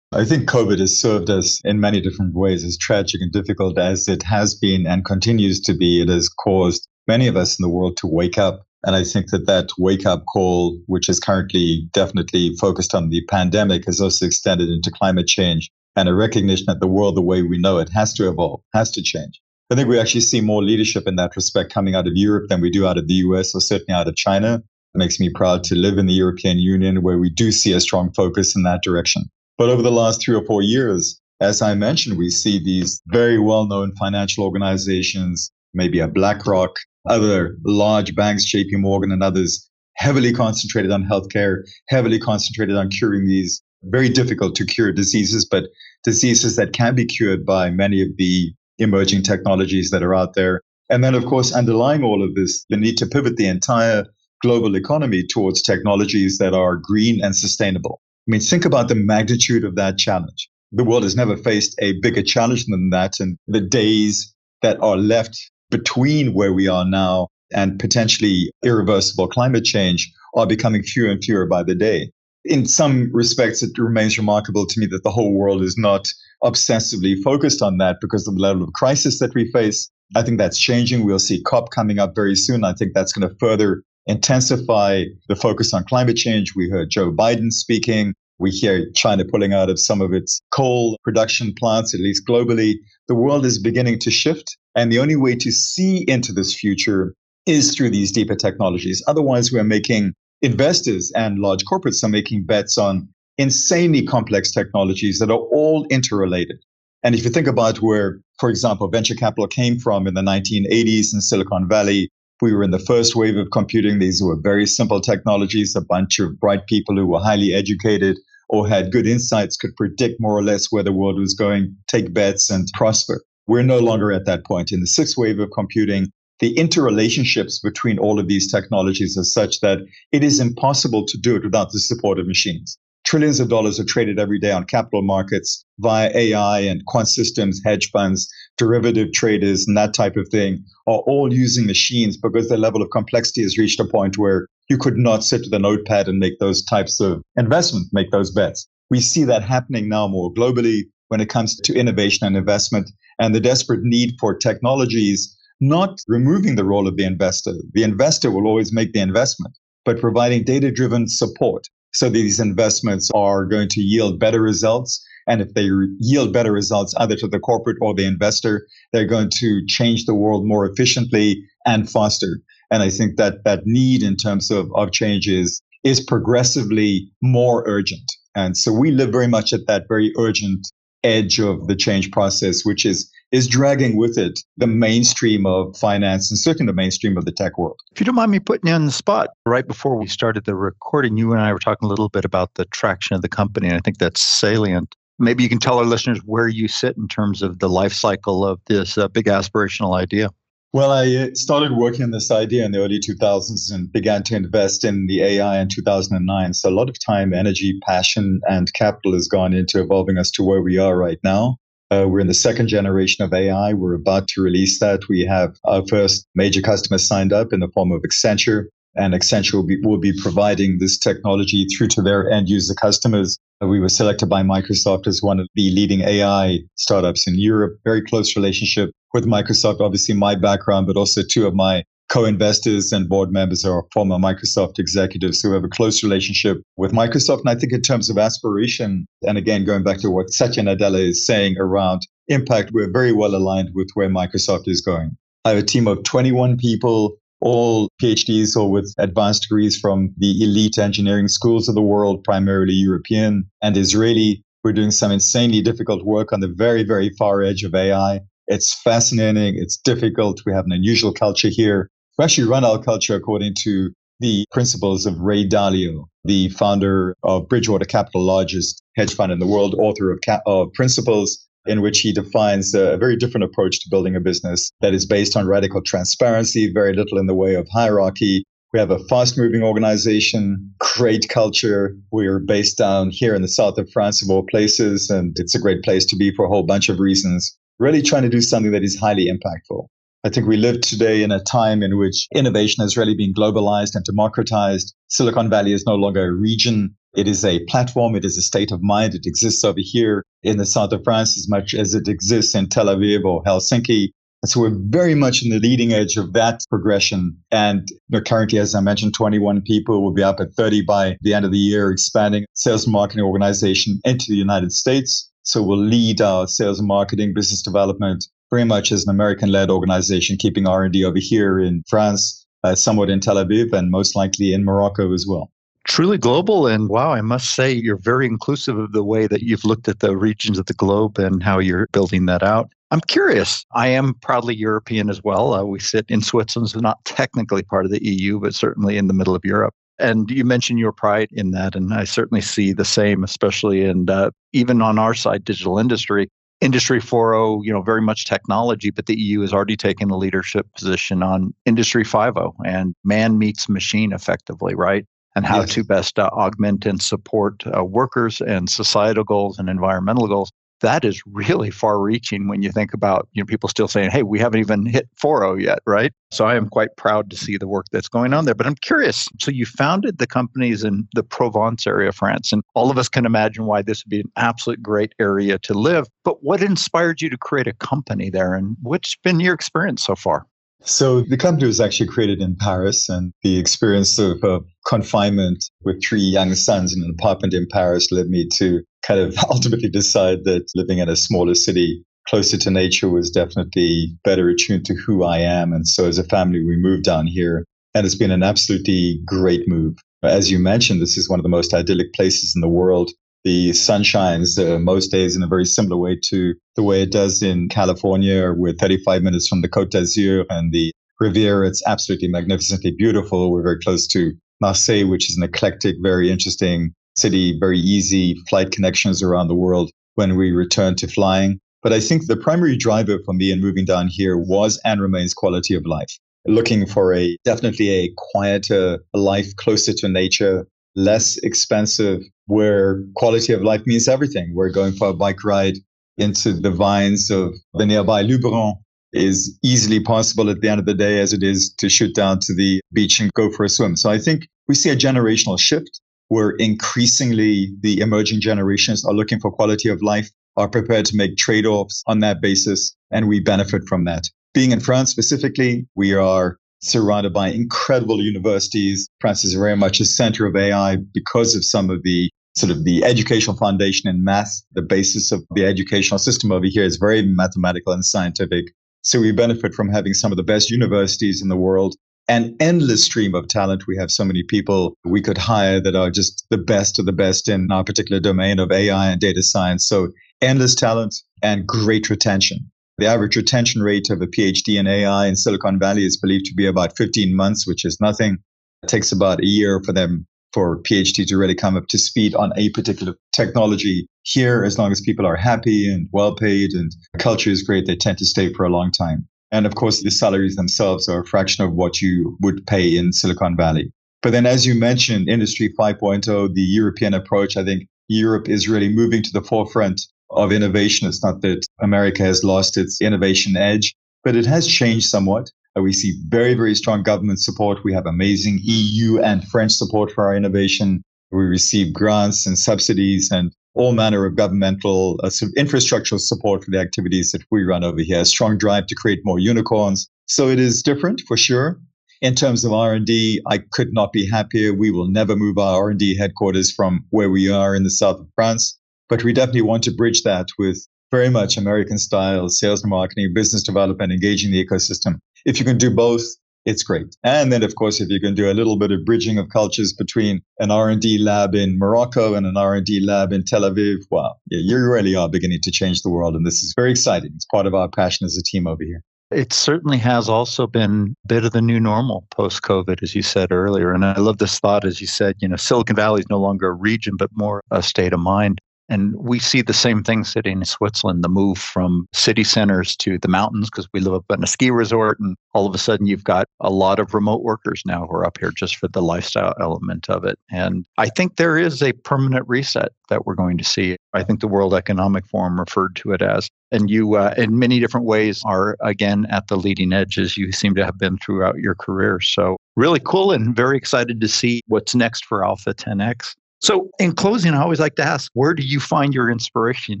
I 0.12 0.24
think 0.24 0.48
COVID 0.48 0.78
has 0.78 0.96
served 0.96 1.30
us 1.30 1.60
in 1.64 1.80
many 1.80 2.00
different 2.00 2.32
ways, 2.34 2.62
as 2.62 2.78
tragic 2.78 3.20
and 3.20 3.32
difficult 3.32 3.76
as 3.76 4.06
it 4.06 4.22
has 4.22 4.54
been 4.54 4.86
and 4.86 5.04
continues 5.04 5.60
to 5.62 5.74
be. 5.74 6.00
It 6.00 6.08
has 6.08 6.28
caused 6.28 6.86
many 7.08 7.26
of 7.26 7.36
us 7.36 7.58
in 7.58 7.62
the 7.62 7.68
world 7.68 7.96
to 7.98 8.06
wake 8.06 8.38
up. 8.38 8.62
And 8.84 8.94
I 8.94 9.02
think 9.02 9.30
that 9.30 9.46
that 9.46 9.70
wake 9.78 10.06
up 10.06 10.24
call, 10.32 10.78
which 10.86 11.08
is 11.08 11.18
currently 11.18 11.88
definitely 11.92 12.54
focused 12.60 12.94
on 12.94 13.08
the 13.08 13.24
pandemic, 13.26 13.84
has 13.86 14.00
also 14.00 14.26
extended 14.26 14.68
into 14.68 14.92
climate 14.92 15.26
change 15.26 15.70
and 15.96 16.08
a 16.08 16.14
recognition 16.14 16.66
that 16.68 16.78
the 16.78 16.86
world, 16.86 17.16
the 17.16 17.22
way 17.22 17.42
we 17.42 17.58
know 17.58 17.78
it, 17.78 17.88
has 17.88 18.12
to 18.14 18.28
evolve, 18.28 18.60
has 18.72 18.92
to 18.92 19.02
change. 19.02 19.40
I 19.70 19.74
think 19.74 19.88
we 19.88 19.98
actually 19.98 20.20
see 20.20 20.40
more 20.40 20.62
leadership 20.62 21.08
in 21.08 21.16
that 21.16 21.34
respect 21.34 21.72
coming 21.72 21.96
out 21.96 22.06
of 22.06 22.12
Europe 22.14 22.48
than 22.48 22.60
we 22.60 22.70
do 22.70 22.86
out 22.86 22.98
of 22.98 23.08
the 23.08 23.14
US 23.14 23.56
or 23.56 23.60
certainly 23.60 23.98
out 23.98 24.06
of 24.06 24.14
China. 24.14 24.62
It 24.94 24.98
makes 24.98 25.18
me 25.18 25.30
proud 25.30 25.64
to 25.64 25.74
live 25.74 25.98
in 25.98 26.06
the 26.06 26.14
European 26.14 26.60
Union 26.60 27.02
where 27.02 27.18
we 27.18 27.28
do 27.28 27.50
see 27.50 27.72
a 27.72 27.80
strong 27.80 28.12
focus 28.12 28.54
in 28.54 28.62
that 28.62 28.84
direction. 28.84 29.24
But 29.58 29.70
over 29.70 29.82
the 29.82 29.90
last 29.90 30.22
three 30.22 30.34
or 30.34 30.44
four 30.44 30.62
years, 30.62 31.18
as 31.40 31.62
I 31.62 31.74
mentioned, 31.74 32.18
we 32.18 32.28
see 32.28 32.62
these 32.62 33.00
very 33.06 33.38
well 33.38 33.66
known 33.66 33.92
financial 33.96 34.44
organizations, 34.44 35.50
maybe 35.72 35.98
a 35.98 36.08
BlackRock, 36.08 36.76
other 37.08 37.56
large 37.64 38.14
banks, 38.14 38.44
JP 38.44 38.80
Morgan 38.80 39.12
and 39.12 39.22
others, 39.22 39.68
heavily 39.96 40.32
concentrated 40.32 40.90
on 40.90 41.04
healthcare, 41.04 41.62
heavily 41.88 42.18
concentrated 42.18 42.76
on 42.76 42.90
curing 42.90 43.26
these 43.26 43.62
very 43.84 44.08
difficult 44.08 44.54
to 44.56 44.66
cure 44.66 44.92
diseases, 44.92 45.46
but 45.46 45.64
diseases 46.04 46.56
that 46.56 46.72
can 46.72 46.94
be 46.94 47.06
cured 47.06 47.46
by 47.46 47.70
many 47.70 48.02
of 48.02 48.08
the 48.18 48.52
emerging 48.78 49.22
technologies 49.22 49.90
that 49.90 50.02
are 50.02 50.14
out 50.14 50.34
there. 50.34 50.60
And 50.90 51.02
then, 51.02 51.14
of 51.14 51.24
course, 51.24 51.54
underlying 51.54 52.04
all 52.04 52.22
of 52.22 52.34
this, 52.34 52.64
the 52.68 52.76
need 52.76 52.96
to 52.98 53.06
pivot 53.06 53.36
the 53.36 53.48
entire 53.48 54.04
global 54.42 54.76
economy 54.76 55.26
towards 55.26 55.62
technologies 55.62 56.38
that 56.38 56.52
are 56.52 56.76
green 56.76 57.24
and 57.24 57.34
sustainable. 57.34 58.00
I 58.26 58.32
mean, 58.32 58.40
think 58.40 58.64
about 58.64 58.88
the 58.88 58.96
magnitude 58.96 59.64
of 59.64 59.76
that 59.76 59.98
challenge. 59.98 60.48
The 60.72 60.82
world 60.82 61.04
has 61.04 61.14
never 61.14 61.36
faced 61.36 61.76
a 61.80 61.98
bigger 62.00 62.22
challenge 62.22 62.66
than 62.66 62.90
that. 62.90 63.20
And 63.20 63.38
the 63.46 63.60
days 63.60 64.34
that 64.62 64.80
are 64.82 64.96
left 64.96 65.38
between 65.70 66.34
where 66.34 66.52
we 66.52 66.66
are 66.66 66.84
now 66.84 67.28
and 67.52 67.78
potentially 67.78 68.50
irreversible 68.64 69.28
climate 69.28 69.64
change 69.64 70.12
are 70.34 70.46
becoming 70.46 70.82
fewer 70.82 71.10
and 71.10 71.22
fewer 71.22 71.46
by 71.46 71.62
the 71.62 71.74
day. 71.74 72.10
In 72.44 72.66
some 72.66 73.10
respects, 73.12 73.62
it 73.62 73.78
remains 73.78 74.18
remarkable 74.18 74.66
to 74.66 74.80
me 74.80 74.86
that 74.86 75.02
the 75.04 75.10
whole 75.10 75.32
world 75.32 75.62
is 75.62 75.76
not 75.78 76.06
obsessively 76.42 77.20
focused 77.22 77.62
on 77.62 77.78
that 77.78 77.96
because 78.00 78.26
of 78.26 78.34
the 78.34 78.40
level 78.40 78.62
of 78.62 78.72
crisis 78.72 79.18
that 79.20 79.34
we 79.34 79.50
face. 79.52 79.88
I 80.14 80.22
think 80.22 80.38
that's 80.38 80.58
changing. 80.58 81.04
We'll 81.04 81.18
see 81.18 81.42
COP 81.42 81.70
coming 81.70 81.98
up 81.98 82.14
very 82.14 82.36
soon. 82.36 82.64
I 82.64 82.72
think 82.72 82.92
that's 82.94 83.12
going 83.12 83.28
to 83.28 83.34
further 83.40 83.82
intensify 84.06 85.04
the 85.28 85.36
focus 85.36 85.74
on 85.74 85.84
climate 85.84 86.16
change. 86.16 86.54
We 86.54 86.70
heard 86.70 86.90
Joe 86.90 87.10
Biden 87.10 87.52
speaking. 87.52 88.14
We 88.38 88.50
hear 88.50 88.90
China 88.94 89.24
pulling 89.24 89.52
out 89.52 89.70
of 89.70 89.80
some 89.80 90.00
of 90.00 90.12
its 90.12 90.40
coal 90.52 90.98
production 91.02 91.54
plants, 91.58 91.94
at 91.94 92.00
least 92.00 92.26
globally. 92.28 92.74
The 93.08 93.14
world 93.14 93.46
is 93.46 93.58
beginning 93.58 93.98
to 94.00 94.10
shift. 94.10 94.56
And 94.74 94.92
the 94.92 94.98
only 94.98 95.16
way 95.16 95.34
to 95.36 95.50
see 95.50 96.04
into 96.06 96.32
this 96.32 96.54
future 96.54 97.14
is 97.46 97.74
through 97.74 97.90
these 97.90 98.12
deeper 98.12 98.34
technologies. 98.34 99.02
Otherwise, 99.06 99.52
we're 99.52 99.64
making 99.64 100.12
investors 100.42 101.10
and 101.14 101.38
large 101.38 101.64
corporates 101.64 102.04
are 102.04 102.08
making 102.08 102.44
bets 102.44 102.76
on 102.76 103.08
insanely 103.38 104.04
complex 104.04 104.52
technologies 104.52 105.18
that 105.18 105.30
are 105.30 105.38
all 105.38 105.86
interrelated. 105.90 106.58
And 107.02 107.14
if 107.14 107.24
you 107.24 107.30
think 107.30 107.46
about 107.46 107.78
where, 107.78 108.20
for 108.38 108.50
example, 108.50 108.88
venture 108.88 109.14
capital 109.14 109.46
came 109.46 109.78
from 109.78 110.06
in 110.06 110.14
the 110.14 110.22
1980s 110.22 111.14
in 111.14 111.20
Silicon 111.20 111.68
Valley, 111.68 112.10
we 112.42 112.52
were 112.52 112.62
in 112.62 112.70
the 112.70 112.78
first 112.78 113.16
wave 113.16 113.36
of 113.36 113.50
computing. 113.50 113.98
These 113.98 114.22
were 114.22 114.36
very 114.40 114.66
simple 114.66 115.00
technologies. 115.00 115.74
A 115.74 115.80
bunch 115.80 116.18
of 116.18 116.38
bright 116.38 116.66
people 116.66 116.96
who 116.96 117.06
were 117.06 117.20
highly 117.20 117.54
educated 117.54 118.18
or 118.48 118.68
had 118.68 118.92
good 118.92 119.06
insights 119.06 119.56
could 119.56 119.74
predict 119.76 120.20
more 120.20 120.36
or 120.36 120.42
less 120.42 120.70
where 120.70 120.82
the 120.82 120.92
world 120.92 121.18
was 121.18 121.34
going, 121.34 121.74
take 121.88 122.12
bets, 122.12 122.50
and 122.50 122.68
prosper. 122.74 123.22
We're 123.46 123.62
no 123.62 123.78
longer 123.78 124.12
at 124.12 124.26
that 124.26 124.44
point. 124.44 124.72
In 124.72 124.80
the 124.80 124.86
sixth 124.86 125.16
wave 125.16 125.38
of 125.38 125.50
computing, 125.54 126.10
the 126.40 126.54
interrelationships 126.54 127.62
between 127.62 127.98
all 127.98 128.20
of 128.20 128.28
these 128.28 128.50
technologies 128.50 129.16
are 129.16 129.24
such 129.24 129.60
that 129.60 129.78
it 130.12 130.22
is 130.22 130.38
impossible 130.38 131.06
to 131.06 131.18
do 131.18 131.36
it 131.36 131.44
without 131.44 131.72
the 131.72 131.80
support 131.80 132.18
of 132.18 132.26
machines. 132.26 132.78
Trillions 133.04 133.38
of 133.38 133.48
dollars 133.48 133.78
are 133.78 133.84
traded 133.84 134.18
every 134.18 134.38
day 134.38 134.50
on 134.50 134.64
capital 134.64 135.02
markets 135.02 135.64
via 135.78 136.10
AI 136.12 136.60
and 136.60 136.84
quant 136.86 137.08
systems, 137.08 137.60
hedge 137.64 137.88
funds, 137.90 138.28
derivative 138.56 139.12
traders, 139.12 139.66
and 139.66 139.76
that 139.76 139.94
type 139.94 140.16
of 140.16 140.28
thing 140.28 140.64
are 140.86 141.02
all 141.06 141.32
using 141.32 141.66
machines 141.66 142.16
because 142.16 142.48
the 142.48 142.56
level 142.56 142.82
of 142.82 142.90
complexity 142.90 143.42
has 143.42 143.58
reached 143.58 143.80
a 143.80 143.84
point 143.84 144.18
where 144.18 144.46
you 144.68 144.78
could 144.78 144.96
not 144.96 145.24
sit 145.24 145.42
with 145.42 145.52
a 145.52 145.58
notepad 145.58 146.08
and 146.08 146.18
make 146.18 146.38
those 146.38 146.64
types 146.64 147.00
of 147.00 147.22
investment, 147.36 147.86
make 147.92 148.10
those 148.10 148.30
bets. 148.30 148.66
We 148.90 149.00
see 149.00 149.24
that 149.24 149.42
happening 149.42 149.88
now 149.88 150.08
more 150.08 150.32
globally 150.32 150.82
when 151.08 151.20
it 151.20 151.28
comes 151.28 151.56
to 151.56 151.74
innovation 151.74 152.26
and 152.26 152.36
investment 152.36 152.90
and 153.18 153.34
the 153.34 153.40
desperate 153.40 153.82
need 153.82 154.14
for 154.20 154.36
technologies, 154.36 155.36
not 155.60 156.00
removing 156.08 156.56
the 156.56 156.64
role 156.64 156.86
of 156.86 156.96
the 156.96 157.04
investor. 157.04 157.54
The 157.72 157.82
investor 157.82 158.30
will 158.30 158.46
always 158.46 158.72
make 158.72 158.92
the 158.92 159.00
investment, 159.00 159.56
but 159.84 160.00
providing 160.00 160.44
data 160.44 160.70
driven 160.70 161.08
support 161.08 161.68
so 161.96 162.10
these 162.10 162.38
investments 162.38 163.10
are 163.14 163.46
going 163.46 163.68
to 163.68 163.80
yield 163.80 164.20
better 164.20 164.42
results. 164.42 165.02
And 165.26 165.40
if 165.40 165.54
they 165.54 165.68
yield 165.98 166.32
better 166.32 166.52
results 166.52 166.94
either 166.98 167.16
to 167.16 167.28
the 167.28 167.40
corporate 167.40 167.78
or 167.80 167.94
the 167.94 168.06
investor, 168.06 168.66
they're 168.92 169.06
going 169.06 169.30
to 169.36 169.64
change 169.66 170.04
the 170.04 170.14
world 170.14 170.46
more 170.46 170.66
efficiently 170.66 171.42
and 171.66 171.90
faster. 171.90 172.40
And 172.70 172.82
I 172.82 172.90
think 172.90 173.16
that 173.16 173.44
that 173.44 173.66
need 173.66 174.02
in 174.02 174.16
terms 174.16 174.50
of, 174.50 174.70
of 174.74 174.92
change 174.92 175.28
is, 175.28 175.60
is 175.84 176.00
progressively 176.00 177.10
more 177.22 177.64
urgent. 177.66 178.10
And 178.34 178.56
so 178.56 178.72
we 178.72 178.90
live 178.90 179.10
very 179.10 179.28
much 179.28 179.52
at 179.52 179.66
that 179.66 179.84
very 179.88 180.12
urgent 180.18 180.66
edge 181.04 181.38
of 181.38 181.68
the 181.68 181.76
change 181.76 182.10
process, 182.10 182.64
which 182.64 182.84
is 182.84 183.10
is 183.32 183.48
dragging 183.48 183.96
with 183.96 184.16
it 184.16 184.38
the 184.56 184.68
mainstream 184.68 185.46
of 185.46 185.76
finance 185.76 186.30
and 186.30 186.38
certainly 186.38 186.70
the 186.70 186.76
mainstream 186.76 187.16
of 187.18 187.24
the 187.24 187.32
tech 187.32 187.58
world. 187.58 187.78
If 187.92 188.00
you 188.00 188.06
don't 188.06 188.14
mind 188.14 188.30
me 188.30 188.38
putting 188.38 188.68
you 188.68 188.74
on 188.74 188.86
the 188.86 188.92
spot, 188.92 189.30
right 189.44 189.66
before 189.66 189.96
we 189.96 190.06
started 190.06 190.44
the 190.44 190.54
recording, 190.54 191.16
you 191.16 191.32
and 191.32 191.40
I 191.40 191.52
were 191.52 191.58
talking 191.58 191.86
a 191.86 191.88
little 191.88 192.08
bit 192.08 192.24
about 192.24 192.54
the 192.54 192.64
traction 192.66 193.16
of 193.16 193.22
the 193.22 193.28
company, 193.28 193.66
and 193.66 193.76
I 193.76 193.80
think 193.80 193.98
that's 193.98 194.20
salient. 194.20 194.94
Maybe 195.18 195.42
you 195.42 195.48
can 195.48 195.58
tell 195.58 195.78
our 195.78 195.84
listeners 195.84 196.20
where 196.24 196.48
you 196.48 196.68
sit 196.68 196.96
in 196.96 197.08
terms 197.08 197.42
of 197.42 197.58
the 197.58 197.68
life 197.68 197.92
cycle 197.92 198.44
of 198.44 198.60
this 198.66 198.98
uh, 198.98 199.08
big 199.08 199.26
aspirational 199.26 199.96
idea. 199.96 200.28
Well, 200.72 200.90
I 200.90 201.06
uh, 201.06 201.28
started 201.32 201.72
working 201.72 202.02
on 202.02 202.10
this 202.10 202.30
idea 202.30 202.66
in 202.66 202.72
the 202.72 202.80
early 202.80 203.00
2000s 203.00 203.72
and 203.72 203.90
began 203.90 204.22
to 204.24 204.36
invest 204.36 204.84
in 204.84 205.06
the 205.06 205.22
AI 205.22 205.58
in 205.58 205.68
2009. 205.68 206.52
So 206.52 206.68
a 206.68 206.70
lot 206.70 206.90
of 206.90 206.98
time, 206.98 207.32
energy, 207.32 207.78
passion, 207.82 208.40
and 208.46 208.70
capital 208.74 209.14
has 209.14 209.26
gone 209.26 209.54
into 209.54 209.80
evolving 209.80 210.18
us 210.18 210.30
to 210.32 210.44
where 210.44 210.60
we 210.60 210.76
are 210.76 210.98
right 210.98 211.18
now. 211.24 211.56
Uh, 211.90 212.04
we're 212.08 212.20
in 212.20 212.26
the 212.26 212.34
second 212.34 212.68
generation 212.68 213.24
of 213.24 213.32
AI. 213.32 213.72
We're 213.72 213.94
about 213.94 214.28
to 214.28 214.42
release 214.42 214.80
that. 214.80 215.08
We 215.08 215.24
have 215.24 215.56
our 215.64 215.82
first 215.86 216.26
major 216.34 216.60
customer 216.60 216.98
signed 216.98 217.32
up 217.32 217.52
in 217.52 217.60
the 217.60 217.68
form 217.68 217.92
of 217.92 218.02
Accenture, 218.02 218.64
and 218.96 219.14
Accenture 219.14 219.54
will 219.54 219.66
be, 219.66 219.80
will 219.82 219.98
be 219.98 220.12
providing 220.20 220.78
this 220.78 220.98
technology 220.98 221.66
through 221.66 221.88
to 221.88 222.02
their 222.02 222.28
end 222.28 222.48
user 222.48 222.74
customers. 222.74 223.38
Uh, 223.62 223.66
we 223.66 223.80
were 223.80 223.88
selected 223.88 224.26
by 224.26 224.42
Microsoft 224.42 225.06
as 225.06 225.22
one 225.22 225.40
of 225.40 225.48
the 225.54 225.70
leading 225.70 226.02
AI 226.02 226.58
startups 226.74 227.26
in 227.26 227.38
Europe. 227.38 227.78
Very 227.84 228.02
close 228.02 228.36
relationship 228.36 228.90
with 229.14 229.24
Microsoft. 229.26 229.80
Obviously, 229.80 230.14
my 230.14 230.34
background, 230.34 230.86
but 230.86 230.96
also 230.96 231.22
two 231.22 231.46
of 231.46 231.54
my 231.54 231.82
co-investors 232.08 232.92
and 232.92 233.08
board 233.08 233.32
members 233.32 233.64
are 233.64 233.82
former 233.92 234.16
Microsoft 234.16 234.78
executives 234.78 235.40
who 235.40 235.52
have 235.52 235.64
a 235.64 235.68
close 235.68 236.04
relationship 236.04 236.58
with 236.76 236.92
Microsoft. 236.92 237.40
And 237.40 237.48
I 237.48 237.54
think 237.54 237.72
in 237.72 237.80
terms 237.80 238.10
of 238.10 238.18
aspiration, 238.18 239.06
and 239.26 239.38
again, 239.38 239.64
going 239.64 239.82
back 239.82 239.98
to 240.00 240.10
what 240.10 240.30
Satya 240.30 240.62
Nadella 240.62 241.08
is 241.08 241.26
saying 241.26 241.56
around 241.58 242.02
impact, 242.28 242.72
we're 242.72 242.92
very 242.92 243.12
well 243.12 243.34
aligned 243.34 243.70
with 243.74 243.88
where 243.94 244.10
Microsoft 244.10 244.68
is 244.68 244.82
going. 244.82 245.16
I 245.46 245.50
have 245.50 245.58
a 245.58 245.66
team 245.66 245.88
of 245.88 246.02
21 246.02 246.58
people, 246.58 247.16
all 247.40 247.88
PhDs 248.00 248.56
or 248.56 248.70
with 248.70 248.92
advanced 248.98 249.42
degrees 249.42 249.78
from 249.78 250.12
the 250.18 250.42
elite 250.42 250.78
engineering 250.78 251.28
schools 251.28 251.68
of 251.68 251.74
the 251.74 251.82
world, 251.82 252.24
primarily 252.24 252.72
European 252.72 253.48
and 253.62 253.76
Israeli. 253.76 254.42
We're 254.64 254.72
doing 254.72 254.90
some 254.90 255.12
insanely 255.12 255.62
difficult 255.62 256.04
work 256.04 256.32
on 256.32 256.40
the 256.40 256.48
very, 256.48 256.82
very 256.82 257.10
far 257.18 257.42
edge 257.42 257.62
of 257.62 257.74
AI. 257.74 258.20
It's 258.48 258.74
fascinating. 258.82 259.56
It's 259.56 259.76
difficult. 259.76 260.42
We 260.44 260.52
have 260.52 260.64
an 260.64 260.72
unusual 260.72 261.12
culture 261.12 261.48
here. 261.50 261.88
We 262.18 262.24
actually 262.24 262.48
run 262.48 262.64
our 262.64 262.82
culture 262.82 263.14
according 263.14 263.54
to 263.62 263.90
the 264.20 264.46
principles 264.50 265.04
of 265.04 265.20
Ray 265.20 265.46
Dalio, 265.46 266.04
the 266.24 266.48
founder 266.50 267.14
of 267.22 267.48
Bridgewater 267.48 267.84
Capital, 267.84 268.24
largest 268.24 268.82
hedge 268.96 269.14
fund 269.14 269.30
in 269.30 269.38
the 269.38 269.46
world, 269.46 269.74
author 269.78 270.10
of, 270.10 270.18
of 270.46 270.72
Principles, 270.72 271.46
in 271.66 271.80
which 271.80 272.00
he 272.00 272.12
defines 272.12 272.74
a 272.74 272.96
very 272.96 273.16
different 273.16 273.44
approach 273.44 273.80
to 273.80 273.88
building 273.90 274.16
a 274.16 274.20
business 274.20 274.70
that 274.80 274.94
is 274.94 275.06
based 275.06 275.36
on 275.36 275.46
radical 275.46 275.82
transparency, 275.82 276.70
very 276.72 276.94
little 276.94 277.18
in 277.18 277.26
the 277.26 277.34
way 277.34 277.54
of 277.54 277.68
hierarchy, 277.72 278.44
We 278.72 278.80
have 278.80 278.90
a 278.90 278.98
fast 279.04 279.38
moving 279.38 279.62
organization, 279.62 280.74
great 280.80 281.30
culture. 281.30 281.96
We're 282.10 282.40
based 282.40 282.76
down 282.76 283.10
here 283.10 283.34
in 283.34 283.40
the 283.40 283.48
south 283.48 283.78
of 283.78 283.90
France, 283.90 284.22
of 284.22 284.28
all 284.28 284.42
places, 284.42 285.08
and 285.08 285.34
it's 285.38 285.54
a 285.54 285.58
great 285.58 285.82
place 285.82 286.04
to 286.04 286.16
be 286.16 286.30
for 286.34 286.44
a 286.44 286.48
whole 286.48 286.64
bunch 286.64 286.88
of 286.88 286.98
reasons. 286.98 287.56
Really 287.78 288.02
trying 288.02 288.24
to 288.24 288.28
do 288.28 288.42
something 288.42 288.72
that 288.72 288.82
is 288.82 288.98
highly 288.98 289.30
impactful. 289.30 289.86
I 290.24 290.28
think 290.28 290.46
we 290.46 290.56
live 290.56 290.80
today 290.80 291.22
in 291.22 291.30
a 291.30 291.40
time 291.40 291.82
in 291.82 291.96
which 291.96 292.26
innovation 292.34 292.82
has 292.82 292.96
really 292.96 293.14
been 293.14 293.32
globalized 293.32 293.94
and 293.94 294.04
democratized. 294.04 294.94
Silicon 295.08 295.48
Valley 295.48 295.72
is 295.72 295.86
no 295.86 295.94
longer 295.94 296.24
a 296.24 296.32
region. 296.32 296.96
It 297.16 297.26
is 297.26 297.44
a 297.46 297.64
platform. 297.64 298.14
It 298.14 298.26
is 298.26 298.36
a 298.36 298.42
state 298.42 298.70
of 298.70 298.82
mind. 298.82 299.14
It 299.14 299.24
exists 299.24 299.64
over 299.64 299.80
here 299.80 300.22
in 300.42 300.58
the 300.58 300.66
south 300.66 300.92
of 300.92 301.02
France 301.02 301.36
as 301.38 301.48
much 301.48 301.72
as 301.72 301.94
it 301.94 302.08
exists 302.08 302.54
in 302.54 302.68
Tel 302.68 302.86
Aviv 302.86 303.24
or 303.24 303.42
Helsinki. 303.42 304.10
And 304.42 304.50
so 304.50 304.60
we're 304.60 304.76
very 304.78 305.14
much 305.14 305.42
in 305.42 305.50
the 305.50 305.58
leading 305.58 305.94
edge 305.94 306.18
of 306.18 306.34
that 306.34 306.60
progression. 306.68 307.34
And 307.50 307.88
you 307.90 307.98
know, 308.10 308.20
currently, 308.20 308.58
as 308.58 308.74
I 308.74 308.80
mentioned, 308.80 309.14
21 309.14 309.62
people 309.62 310.02
will 310.02 310.12
be 310.12 310.22
up 310.22 310.40
at 310.40 310.52
30 310.52 310.82
by 310.82 311.16
the 311.22 311.32
end 311.32 311.46
of 311.46 311.52
the 311.52 311.58
year, 311.58 311.90
expanding 311.90 312.44
sales 312.52 312.84
and 312.84 312.92
marketing 312.92 313.24
organization 313.24 313.98
into 314.04 314.26
the 314.28 314.36
United 314.36 314.72
States. 314.72 315.30
So 315.42 315.62
we'll 315.62 315.78
lead 315.78 316.20
our 316.20 316.46
sales 316.46 316.78
and 316.78 316.86
marketing, 316.86 317.32
business 317.34 317.62
development 317.62 318.26
very 318.50 318.64
much 318.64 318.92
as 318.92 319.04
an 319.04 319.10
American-led 319.10 319.70
organization, 319.70 320.36
keeping 320.36 320.68
R&D 320.68 321.04
over 321.04 321.18
here 321.18 321.58
in 321.58 321.82
France, 321.88 322.46
uh, 322.62 322.76
somewhat 322.76 323.10
in 323.10 323.18
Tel 323.18 323.36
Aviv, 323.36 323.72
and 323.72 323.90
most 323.90 324.14
likely 324.14 324.52
in 324.52 324.64
Morocco 324.64 325.12
as 325.12 325.26
well 325.28 325.50
truly 325.86 326.18
global. 326.18 326.66
And 326.66 326.88
wow, 326.88 327.12
I 327.12 327.20
must 327.20 327.54
say, 327.54 327.72
you're 327.72 327.96
very 327.96 328.26
inclusive 328.26 328.78
of 328.78 328.92
the 328.92 329.04
way 329.04 329.26
that 329.26 329.42
you've 329.42 329.64
looked 329.64 329.88
at 329.88 330.00
the 330.00 330.16
regions 330.16 330.58
of 330.58 330.66
the 330.66 330.74
globe 330.74 331.18
and 331.18 331.42
how 331.42 331.58
you're 331.58 331.86
building 331.92 332.26
that 332.26 332.42
out. 332.42 332.70
I'm 332.90 333.00
curious. 333.00 333.64
I 333.72 333.88
am 333.88 334.14
proudly 334.14 334.54
European 334.54 335.10
as 335.10 335.22
well. 335.24 335.54
Uh, 335.54 335.64
we 335.64 335.80
sit 335.80 336.04
in 336.08 336.20
Switzerland, 336.20 336.70
so 336.70 336.78
not 336.78 337.04
technically 337.04 337.62
part 337.62 337.84
of 337.84 337.90
the 337.90 338.04
EU, 338.04 338.38
but 338.38 338.54
certainly 338.54 338.96
in 338.96 339.08
the 339.08 339.14
middle 339.14 339.34
of 339.34 339.44
Europe. 339.44 339.74
And 339.98 340.30
you 340.30 340.44
mentioned 340.44 340.78
your 340.78 340.92
pride 340.92 341.28
in 341.32 341.52
that, 341.52 341.74
and 341.74 341.92
I 341.94 342.04
certainly 342.04 342.42
see 342.42 342.72
the 342.72 342.84
same, 342.84 343.24
especially 343.24 343.84
in 343.84 344.10
uh, 344.10 344.30
even 344.52 344.82
on 344.82 344.98
our 344.98 345.14
side, 345.14 345.44
digital 345.44 345.78
industry. 345.78 346.28
Industry 346.60 347.00
4.0, 347.00 347.64
you 347.64 347.72
know, 347.72 347.82
very 347.82 348.00
much 348.00 348.24
technology, 348.24 348.90
but 348.90 349.06
the 349.06 349.18
EU 349.18 349.40
has 349.40 349.52
already 349.52 349.76
taken 349.76 350.10
a 350.10 350.16
leadership 350.16 350.66
position 350.74 351.22
on 351.22 351.52
Industry 351.66 352.02
5.0 352.02 352.54
and 352.64 352.94
man 353.04 353.38
meets 353.38 353.68
machine 353.68 354.12
effectively, 354.12 354.74
right? 354.74 355.04
And 355.36 355.44
how 355.44 355.60
yes. 355.60 355.74
to 355.74 355.84
best 355.84 356.18
uh, 356.18 356.30
augment 356.32 356.86
and 356.86 357.00
support 357.00 357.62
uh, 357.76 357.84
workers 357.84 358.40
and 358.40 358.68
societal 358.70 359.22
goals 359.22 359.58
and 359.58 359.68
environmental 359.68 360.26
goals. 360.26 360.50
That 360.80 361.04
is 361.04 361.22
really 361.26 361.70
far 361.70 362.00
reaching 362.00 362.48
when 362.48 362.62
you 362.62 362.70
think 362.70 362.92
about 362.92 363.28
you 363.32 363.42
know 363.42 363.46
people 363.46 363.68
still 363.68 363.88
saying, 363.88 364.10
"Hey, 364.10 364.22
we 364.22 364.38
haven't 364.38 364.60
even 364.60 364.84
hit 364.84 365.08
4.0 365.22 365.62
yet," 365.62 365.78
right? 365.86 366.12
So 366.32 366.46
I 366.46 366.54
am 366.54 366.68
quite 366.68 366.96
proud 366.96 367.30
to 367.30 367.36
see 367.36 367.56
the 367.56 367.68
work 367.68 367.86
that's 367.92 368.08
going 368.08 368.34
on 368.34 368.44
there. 368.44 368.54
But 368.54 368.66
I'm 368.66 368.74
curious. 368.74 369.26
So 369.40 369.50
you 369.50 369.64
founded 369.64 370.18
the 370.18 370.26
companies 370.26 370.84
in 370.84 371.08
the 371.14 371.22
Provence 371.22 371.86
area 371.86 372.10
of 372.10 372.16
France, 372.16 372.52
and 372.52 372.62
all 372.74 372.90
of 372.90 372.98
us 372.98 373.08
can 373.08 373.24
imagine 373.24 373.64
why 373.64 373.80
this 373.82 374.04
would 374.04 374.10
be 374.10 374.20
an 374.20 374.30
absolute 374.36 374.82
great 374.82 375.14
area 375.18 375.58
to 375.60 375.72
live. 375.72 376.08
But 376.24 376.42
what 376.42 376.62
inspired 376.62 377.22
you 377.22 377.30
to 377.30 377.38
create 377.38 377.66
a 377.66 377.72
company 377.74 378.28
there, 378.28 378.54
and 378.54 378.76
what's 378.82 379.16
been 379.16 379.40
your 379.40 379.54
experience 379.54 380.02
so 380.02 380.14
far? 380.14 380.46
So 380.86 381.22
the 381.22 381.36
company 381.36 381.66
was 381.66 381.80
actually 381.80 382.06
created 382.06 382.40
in 382.40 382.54
Paris, 382.54 383.08
and 383.08 383.32
the 383.42 383.58
experience 383.58 384.20
of 384.20 384.42
uh, 384.44 384.60
confinement 384.86 385.64
with 385.82 386.00
three 386.02 386.20
young 386.20 386.54
sons 386.54 386.94
in 386.94 387.02
an 387.02 387.10
apartment 387.18 387.54
in 387.54 387.66
Paris 387.70 388.12
led 388.12 388.28
me 388.28 388.48
to 388.54 388.82
kind 389.04 389.18
of 389.18 389.36
ultimately 389.50 389.88
decide 389.88 390.44
that 390.44 390.70
living 390.76 390.98
in 390.98 391.08
a 391.08 391.16
smaller 391.16 391.56
city 391.56 392.04
closer 392.28 392.56
to 392.56 392.70
nature 392.70 393.08
was 393.08 393.30
definitely 393.30 394.16
better 394.22 394.48
attuned 394.48 394.84
to 394.86 394.94
who 394.94 395.24
I 395.24 395.38
am. 395.38 395.72
And 395.72 395.88
so 395.88 396.06
as 396.06 396.18
a 396.18 396.24
family, 396.24 396.64
we 396.64 396.76
moved 396.76 397.04
down 397.04 397.26
here, 397.26 397.64
and 397.92 398.06
it's 398.06 398.14
been 398.14 398.30
an 398.30 398.44
absolutely 398.44 399.20
great 399.26 399.66
move. 399.66 399.96
As 400.22 400.52
you 400.52 400.60
mentioned, 400.60 401.02
this 401.02 401.16
is 401.16 401.28
one 401.28 401.40
of 401.40 401.44
the 401.44 401.48
most 401.48 401.74
idyllic 401.74 402.12
places 402.14 402.54
in 402.54 402.60
the 402.60 402.68
world 402.68 403.10
the 403.46 403.72
sun 403.74 404.02
shines 404.02 404.58
uh, 404.58 404.76
most 404.80 405.12
days 405.12 405.36
in 405.36 405.42
a 405.44 405.46
very 405.46 405.64
similar 405.64 405.96
way 405.96 406.18
to 406.20 406.52
the 406.74 406.82
way 406.82 407.02
it 407.02 407.12
does 407.12 407.44
in 407.44 407.68
California. 407.68 408.52
We're 408.52 408.72
35 408.72 409.22
minutes 409.22 409.46
from 409.46 409.60
the 409.60 409.68
Côte 409.68 409.90
d'Azur 409.90 410.44
and 410.50 410.72
the 410.72 410.90
Riviera. 411.20 411.68
It's 411.68 411.80
absolutely 411.86 412.26
magnificently 412.26 412.90
beautiful. 412.90 413.52
We're 413.52 413.62
very 413.62 413.78
close 413.78 414.08
to 414.08 414.32
Marseille, 414.60 415.06
which 415.06 415.30
is 415.30 415.36
an 415.36 415.44
eclectic, 415.44 415.94
very 416.02 416.28
interesting 416.28 416.92
city, 417.14 417.56
very 417.60 417.78
easy 417.78 418.34
flight 418.50 418.72
connections 418.72 419.22
around 419.22 419.46
the 419.46 419.54
world 419.54 419.92
when 420.16 420.34
we 420.34 420.50
return 420.50 420.96
to 420.96 421.06
flying. 421.06 421.60
But 421.84 421.92
I 421.92 422.00
think 422.00 422.26
the 422.26 422.36
primary 422.36 422.76
driver 422.76 423.20
for 423.24 423.32
me 423.32 423.52
in 423.52 423.60
moving 423.60 423.84
down 423.84 424.08
here 424.08 424.36
was 424.36 424.80
and 424.84 425.00
remains 425.00 425.34
quality 425.34 425.76
of 425.76 425.86
life. 425.86 426.18
Looking 426.48 426.84
for 426.84 427.14
a 427.14 427.36
definitely 427.44 427.90
a 427.90 428.12
quieter 428.16 428.98
life 429.14 429.54
closer 429.54 429.92
to 429.92 430.08
nature, 430.08 430.66
less 430.96 431.36
expensive, 431.38 432.22
where 432.46 433.02
quality 433.14 433.52
of 433.52 433.62
life 433.62 433.82
means 433.86 434.08
everything. 434.08 434.54
We're 434.54 434.70
going 434.70 434.94
for 434.94 435.08
a 435.08 435.14
bike 435.14 435.44
ride 435.44 435.76
into 436.18 436.52
the 436.52 436.70
vines 436.70 437.30
of 437.30 437.54
the 437.74 437.86
nearby 437.86 438.24
Luberon 438.24 438.74
is 439.12 439.58
easily 439.62 440.00
possible 440.00 440.50
at 440.50 440.60
the 440.60 440.68
end 440.68 440.80
of 440.80 440.86
the 440.86 440.94
day 440.94 441.20
as 441.20 441.32
it 441.32 441.42
is 441.42 441.72
to 441.78 441.88
shoot 441.88 442.14
down 442.14 442.38
to 442.40 442.54
the 442.54 442.80
beach 442.92 443.20
and 443.20 443.30
go 443.34 443.50
for 443.50 443.64
a 443.64 443.68
swim. 443.68 443.96
So 443.96 444.10
I 444.10 444.18
think 444.18 444.48
we 444.68 444.74
see 444.74 444.90
a 444.90 444.96
generational 444.96 445.58
shift 445.58 446.00
where 446.28 446.50
increasingly 446.50 447.72
the 447.80 448.00
emerging 448.00 448.40
generations 448.40 449.04
are 449.04 449.14
looking 449.14 449.38
for 449.38 449.50
quality 449.50 449.88
of 449.88 450.02
life, 450.02 450.28
are 450.56 450.68
prepared 450.68 451.04
to 451.06 451.16
make 451.16 451.36
trade 451.36 451.66
offs 451.66 452.02
on 452.06 452.20
that 452.20 452.40
basis, 452.40 452.96
and 453.10 453.28
we 453.28 453.40
benefit 453.40 453.82
from 453.88 454.04
that. 454.04 454.28
Being 454.54 454.72
in 454.72 454.80
France 454.80 455.10
specifically, 455.10 455.86
we 455.94 456.14
are 456.14 456.58
surrounded 456.86 457.32
by 457.32 457.48
incredible 457.48 458.22
universities. 458.22 459.08
France 459.20 459.44
is 459.44 459.54
very 459.54 459.76
much 459.76 460.00
a 460.00 460.04
center 460.04 460.46
of 460.46 460.56
AI 460.56 460.96
because 461.12 461.54
of 461.54 461.64
some 461.64 461.90
of 461.90 462.02
the 462.02 462.30
sort 462.56 462.72
of 462.72 462.84
the 462.84 463.04
educational 463.04 463.56
foundation 463.56 464.08
in 464.08 464.24
math. 464.24 464.62
The 464.72 464.82
basis 464.82 465.30
of 465.30 465.44
the 465.54 465.66
educational 465.66 466.18
system 466.18 466.52
over 466.52 466.66
here 466.66 466.84
is 466.84 466.96
very 466.96 467.22
mathematical 467.22 467.92
and 467.92 468.04
scientific. 468.04 468.66
So 469.02 469.20
we 469.20 469.30
benefit 469.32 469.74
from 469.74 469.88
having 469.88 470.14
some 470.14 470.32
of 470.32 470.36
the 470.36 470.42
best 470.42 470.70
universities 470.70 471.42
in 471.42 471.48
the 471.48 471.56
world. 471.56 471.94
An 472.28 472.56
endless 472.58 473.04
stream 473.04 473.34
of 473.34 473.46
talent. 473.46 473.86
We 473.86 473.96
have 473.98 474.10
so 474.10 474.24
many 474.24 474.42
people 474.42 474.96
we 475.04 475.20
could 475.20 475.38
hire 475.38 475.80
that 475.80 475.94
are 475.94 476.10
just 476.10 476.44
the 476.50 476.58
best 476.58 476.98
of 476.98 477.06
the 477.06 477.12
best 477.12 477.48
in 477.48 477.70
our 477.70 477.84
particular 477.84 478.20
domain 478.20 478.58
of 478.58 478.72
AI 478.72 479.10
and 479.10 479.20
data 479.20 479.42
science. 479.42 479.86
So 479.86 480.08
endless 480.40 480.74
talent 480.74 481.14
and 481.42 481.66
great 481.66 482.10
retention. 482.10 482.70
The 482.98 483.06
average 483.06 483.36
retention 483.36 483.82
rate 483.82 484.08
of 484.08 484.22
a 484.22 484.26
PhD 484.26 484.78
in 484.78 484.86
AI 484.86 485.26
in 485.26 485.36
Silicon 485.36 485.78
Valley 485.78 486.06
is 486.06 486.16
believed 486.16 486.46
to 486.46 486.54
be 486.54 486.64
about 486.64 486.96
15 486.96 487.36
months, 487.36 487.66
which 487.66 487.84
is 487.84 488.00
nothing. 488.00 488.38
It 488.82 488.88
takes 488.88 489.12
about 489.12 489.40
a 489.40 489.46
year 489.46 489.82
for 489.84 489.92
them 489.92 490.26
for 490.54 490.80
PhD 490.82 491.26
to 491.26 491.36
really 491.36 491.54
come 491.54 491.76
up 491.76 491.88
to 491.88 491.98
speed 491.98 492.34
on 492.34 492.52
a 492.56 492.70
particular 492.70 493.14
technology. 493.34 494.06
Here, 494.22 494.64
as 494.64 494.78
long 494.78 494.92
as 494.92 495.02
people 495.02 495.26
are 495.26 495.36
happy 495.36 495.92
and 495.92 496.08
well 496.10 496.34
paid 496.34 496.72
and 496.72 496.90
culture 497.18 497.50
is 497.50 497.62
great, 497.62 497.84
they 497.84 497.96
tend 497.96 498.16
to 498.16 498.24
stay 498.24 498.50
for 498.54 498.64
a 498.64 498.70
long 498.70 498.90
time. 498.90 499.28
And 499.52 499.66
of 499.66 499.74
course, 499.74 500.02
the 500.02 500.10
salaries 500.10 500.56
themselves 500.56 501.06
are 501.06 501.20
a 501.20 501.26
fraction 501.26 501.66
of 501.66 501.74
what 501.74 502.00
you 502.00 502.38
would 502.40 502.66
pay 502.66 502.96
in 502.96 503.12
Silicon 503.12 503.58
Valley. 503.58 503.92
But 504.22 504.30
then, 504.30 504.46
as 504.46 504.64
you 504.64 504.74
mentioned, 504.74 505.28
Industry 505.28 505.70
5.0, 505.78 506.54
the 506.54 506.62
European 506.62 507.12
approach, 507.12 507.58
I 507.58 507.64
think 507.64 507.86
Europe 508.08 508.48
is 508.48 508.68
really 508.68 508.88
moving 508.88 509.22
to 509.22 509.32
the 509.34 509.42
forefront 509.42 510.00
of 510.30 510.52
innovation. 510.52 511.08
It's 511.08 511.22
not 511.22 511.40
that 511.42 511.66
America 511.80 512.22
has 512.22 512.44
lost 512.44 512.76
its 512.76 513.00
innovation 513.00 513.56
edge, 513.56 513.94
but 514.24 514.36
it 514.36 514.46
has 514.46 514.66
changed 514.66 515.08
somewhat. 515.08 515.50
Uh, 515.76 515.82
we 515.82 515.92
see 515.92 516.18
very, 516.28 516.54
very 516.54 516.74
strong 516.74 517.02
government 517.02 517.40
support. 517.40 517.84
We 517.84 517.92
have 517.92 518.06
amazing 518.06 518.60
EU 518.62 519.20
and 519.20 519.46
French 519.48 519.72
support 519.72 520.10
for 520.10 520.24
our 520.24 520.34
innovation. 520.34 521.02
We 521.30 521.44
receive 521.44 521.92
grants 521.92 522.46
and 522.46 522.58
subsidies 522.58 523.30
and 523.30 523.52
all 523.74 523.92
manner 523.92 524.24
of 524.24 524.36
governmental 524.36 525.20
uh, 525.22 525.28
sort 525.28 525.50
of 525.50 525.64
infrastructural 525.64 526.18
support 526.18 526.64
for 526.64 526.70
the 526.70 526.80
activities 526.80 527.32
that 527.32 527.42
we 527.50 527.62
run 527.62 527.84
over 527.84 528.00
here. 528.00 528.20
A 528.20 528.24
strong 528.24 528.56
drive 528.56 528.86
to 528.86 528.94
create 528.94 529.20
more 529.24 529.38
unicorns. 529.38 530.08
So 530.26 530.48
it 530.48 530.58
is 530.58 530.82
different 530.82 531.22
for 531.28 531.36
sure. 531.36 531.78
In 532.22 532.34
terms 532.34 532.64
of 532.64 532.72
R&D, 532.72 533.42
I 533.46 533.58
could 533.58 533.92
not 533.92 534.12
be 534.12 534.28
happier. 534.28 534.72
We 534.72 534.90
will 534.90 535.08
never 535.08 535.36
move 535.36 535.58
our 535.58 535.82
R&D 535.82 536.16
headquarters 536.16 536.72
from 536.72 537.04
where 537.10 537.28
we 537.28 537.50
are 537.50 537.76
in 537.76 537.82
the 537.82 537.90
south 537.90 538.20
of 538.20 538.26
France. 538.34 538.78
But 539.08 539.24
we 539.24 539.32
definitely 539.32 539.62
want 539.62 539.82
to 539.84 539.94
bridge 539.94 540.22
that 540.22 540.48
with 540.58 540.86
very 541.10 541.30
much 541.30 541.56
American 541.56 541.98
style 541.98 542.48
sales 542.48 542.82
and 542.82 542.90
marketing, 542.90 543.32
business 543.34 543.62
development, 543.62 544.12
engaging 544.12 544.50
the 544.50 544.64
ecosystem. 544.64 545.18
If 545.44 545.58
you 545.58 545.64
can 545.64 545.78
do 545.78 545.94
both, 545.94 546.22
it's 546.64 546.82
great. 546.82 547.16
And 547.22 547.52
then, 547.52 547.62
of 547.62 547.76
course, 547.76 548.00
if 548.00 548.08
you 548.10 548.20
can 548.20 548.34
do 548.34 548.50
a 548.50 548.52
little 548.52 548.76
bit 548.76 548.90
of 548.90 549.04
bridging 549.04 549.38
of 549.38 549.48
cultures 549.50 549.92
between 549.92 550.42
an 550.58 550.72
R&D 550.72 551.18
lab 551.18 551.54
in 551.54 551.78
Morocco 551.78 552.34
and 552.34 552.44
an 552.44 552.56
R&D 552.56 553.00
lab 553.06 553.32
in 553.32 553.44
Tel 553.44 553.62
Aviv, 553.62 553.98
wow, 554.10 554.34
you 554.50 554.76
really 554.84 555.14
are 555.14 555.28
beginning 555.28 555.60
to 555.62 555.70
change 555.70 556.02
the 556.02 556.10
world. 556.10 556.34
And 556.34 556.44
this 556.44 556.64
is 556.64 556.74
very 556.74 556.90
exciting. 556.90 557.30
It's 557.36 557.46
part 557.46 557.66
of 557.66 557.74
our 557.74 557.88
passion 557.88 558.26
as 558.26 558.36
a 558.36 558.42
team 558.42 558.66
over 558.66 558.82
here. 558.82 559.02
It 559.30 559.52
certainly 559.52 559.98
has 559.98 560.28
also 560.28 560.66
been 560.66 561.14
a 561.24 561.28
bit 561.28 561.44
of 561.44 561.52
the 561.52 561.62
new 561.62 561.80
normal 561.80 562.26
post 562.30 562.62
COVID, 562.62 563.02
as 563.02 563.14
you 563.14 563.22
said 563.22 563.50
earlier. 563.50 563.92
And 563.92 564.04
I 564.04 564.18
love 564.18 564.38
this 564.38 564.58
thought, 564.58 564.84
as 564.84 565.00
you 565.00 565.06
said, 565.06 565.36
you 565.38 565.48
know, 565.48 565.56
Silicon 565.56 565.96
Valley 565.96 566.20
is 566.20 566.30
no 566.30 566.38
longer 566.38 566.68
a 566.68 566.72
region, 566.72 567.14
but 567.16 567.30
more 567.32 567.60
a 567.70 567.82
state 567.82 568.12
of 568.12 568.20
mind. 568.20 568.60
And 568.88 569.14
we 569.16 569.38
see 569.38 569.62
the 569.62 569.72
same 569.72 570.02
thing 570.02 570.24
sitting 570.24 570.58
in 570.58 570.64
Switzerland 570.64 571.24
the 571.24 571.28
move 571.28 571.58
from 571.58 572.06
city 572.12 572.44
centers 572.44 572.96
to 572.96 573.18
the 573.18 573.28
mountains 573.28 573.68
because 573.68 573.88
we 573.92 574.00
live 574.00 574.14
up 574.14 574.24
in 574.30 574.44
a 574.44 574.46
ski 574.46 574.70
resort. 574.70 575.18
And 575.18 575.36
all 575.54 575.66
of 575.66 575.74
a 575.74 575.78
sudden, 575.78 576.06
you've 576.06 576.24
got 576.24 576.46
a 576.60 576.70
lot 576.70 576.98
of 576.98 577.14
remote 577.14 577.42
workers 577.42 577.82
now 577.84 578.06
who 578.06 578.12
are 578.12 578.26
up 578.26 578.38
here 578.38 578.52
just 578.52 578.76
for 578.76 578.88
the 578.88 579.02
lifestyle 579.02 579.54
element 579.60 580.08
of 580.08 580.24
it. 580.24 580.38
And 580.50 580.84
I 580.98 581.08
think 581.08 581.36
there 581.36 581.58
is 581.58 581.82
a 581.82 581.92
permanent 581.92 582.48
reset 582.48 582.92
that 583.08 583.26
we're 583.26 583.34
going 583.34 583.58
to 583.58 583.64
see. 583.64 583.96
I 584.12 584.22
think 584.22 584.40
the 584.40 584.48
World 584.48 584.74
Economic 584.74 585.26
Forum 585.26 585.58
referred 585.58 585.96
to 585.96 586.12
it 586.12 586.22
as. 586.22 586.48
And 586.72 586.90
you, 586.90 587.14
uh, 587.14 587.34
in 587.36 587.58
many 587.58 587.78
different 587.78 588.06
ways, 588.06 588.42
are 588.44 588.76
again 588.80 589.26
at 589.30 589.48
the 589.48 589.56
leading 589.56 589.92
edge 589.92 590.18
as 590.18 590.36
you 590.36 590.52
seem 590.52 590.74
to 590.74 590.84
have 590.84 590.98
been 590.98 591.18
throughout 591.18 591.56
your 591.58 591.74
career. 591.74 592.20
So, 592.20 592.56
really 592.76 593.00
cool 593.04 593.32
and 593.32 593.54
very 593.54 593.76
excited 593.76 594.20
to 594.20 594.28
see 594.28 594.60
what's 594.66 594.94
next 594.94 595.24
for 595.24 595.44
Alpha 595.44 595.74
10X. 595.74 596.34
So, 596.60 596.88
in 596.98 597.12
closing, 597.14 597.52
I 597.52 597.62
always 597.62 597.80
like 597.80 597.96
to 597.96 598.02
ask, 598.02 598.30
where 598.34 598.54
do 598.54 598.62
you 598.62 598.80
find 598.80 599.12
your 599.12 599.30
inspiration? 599.30 600.00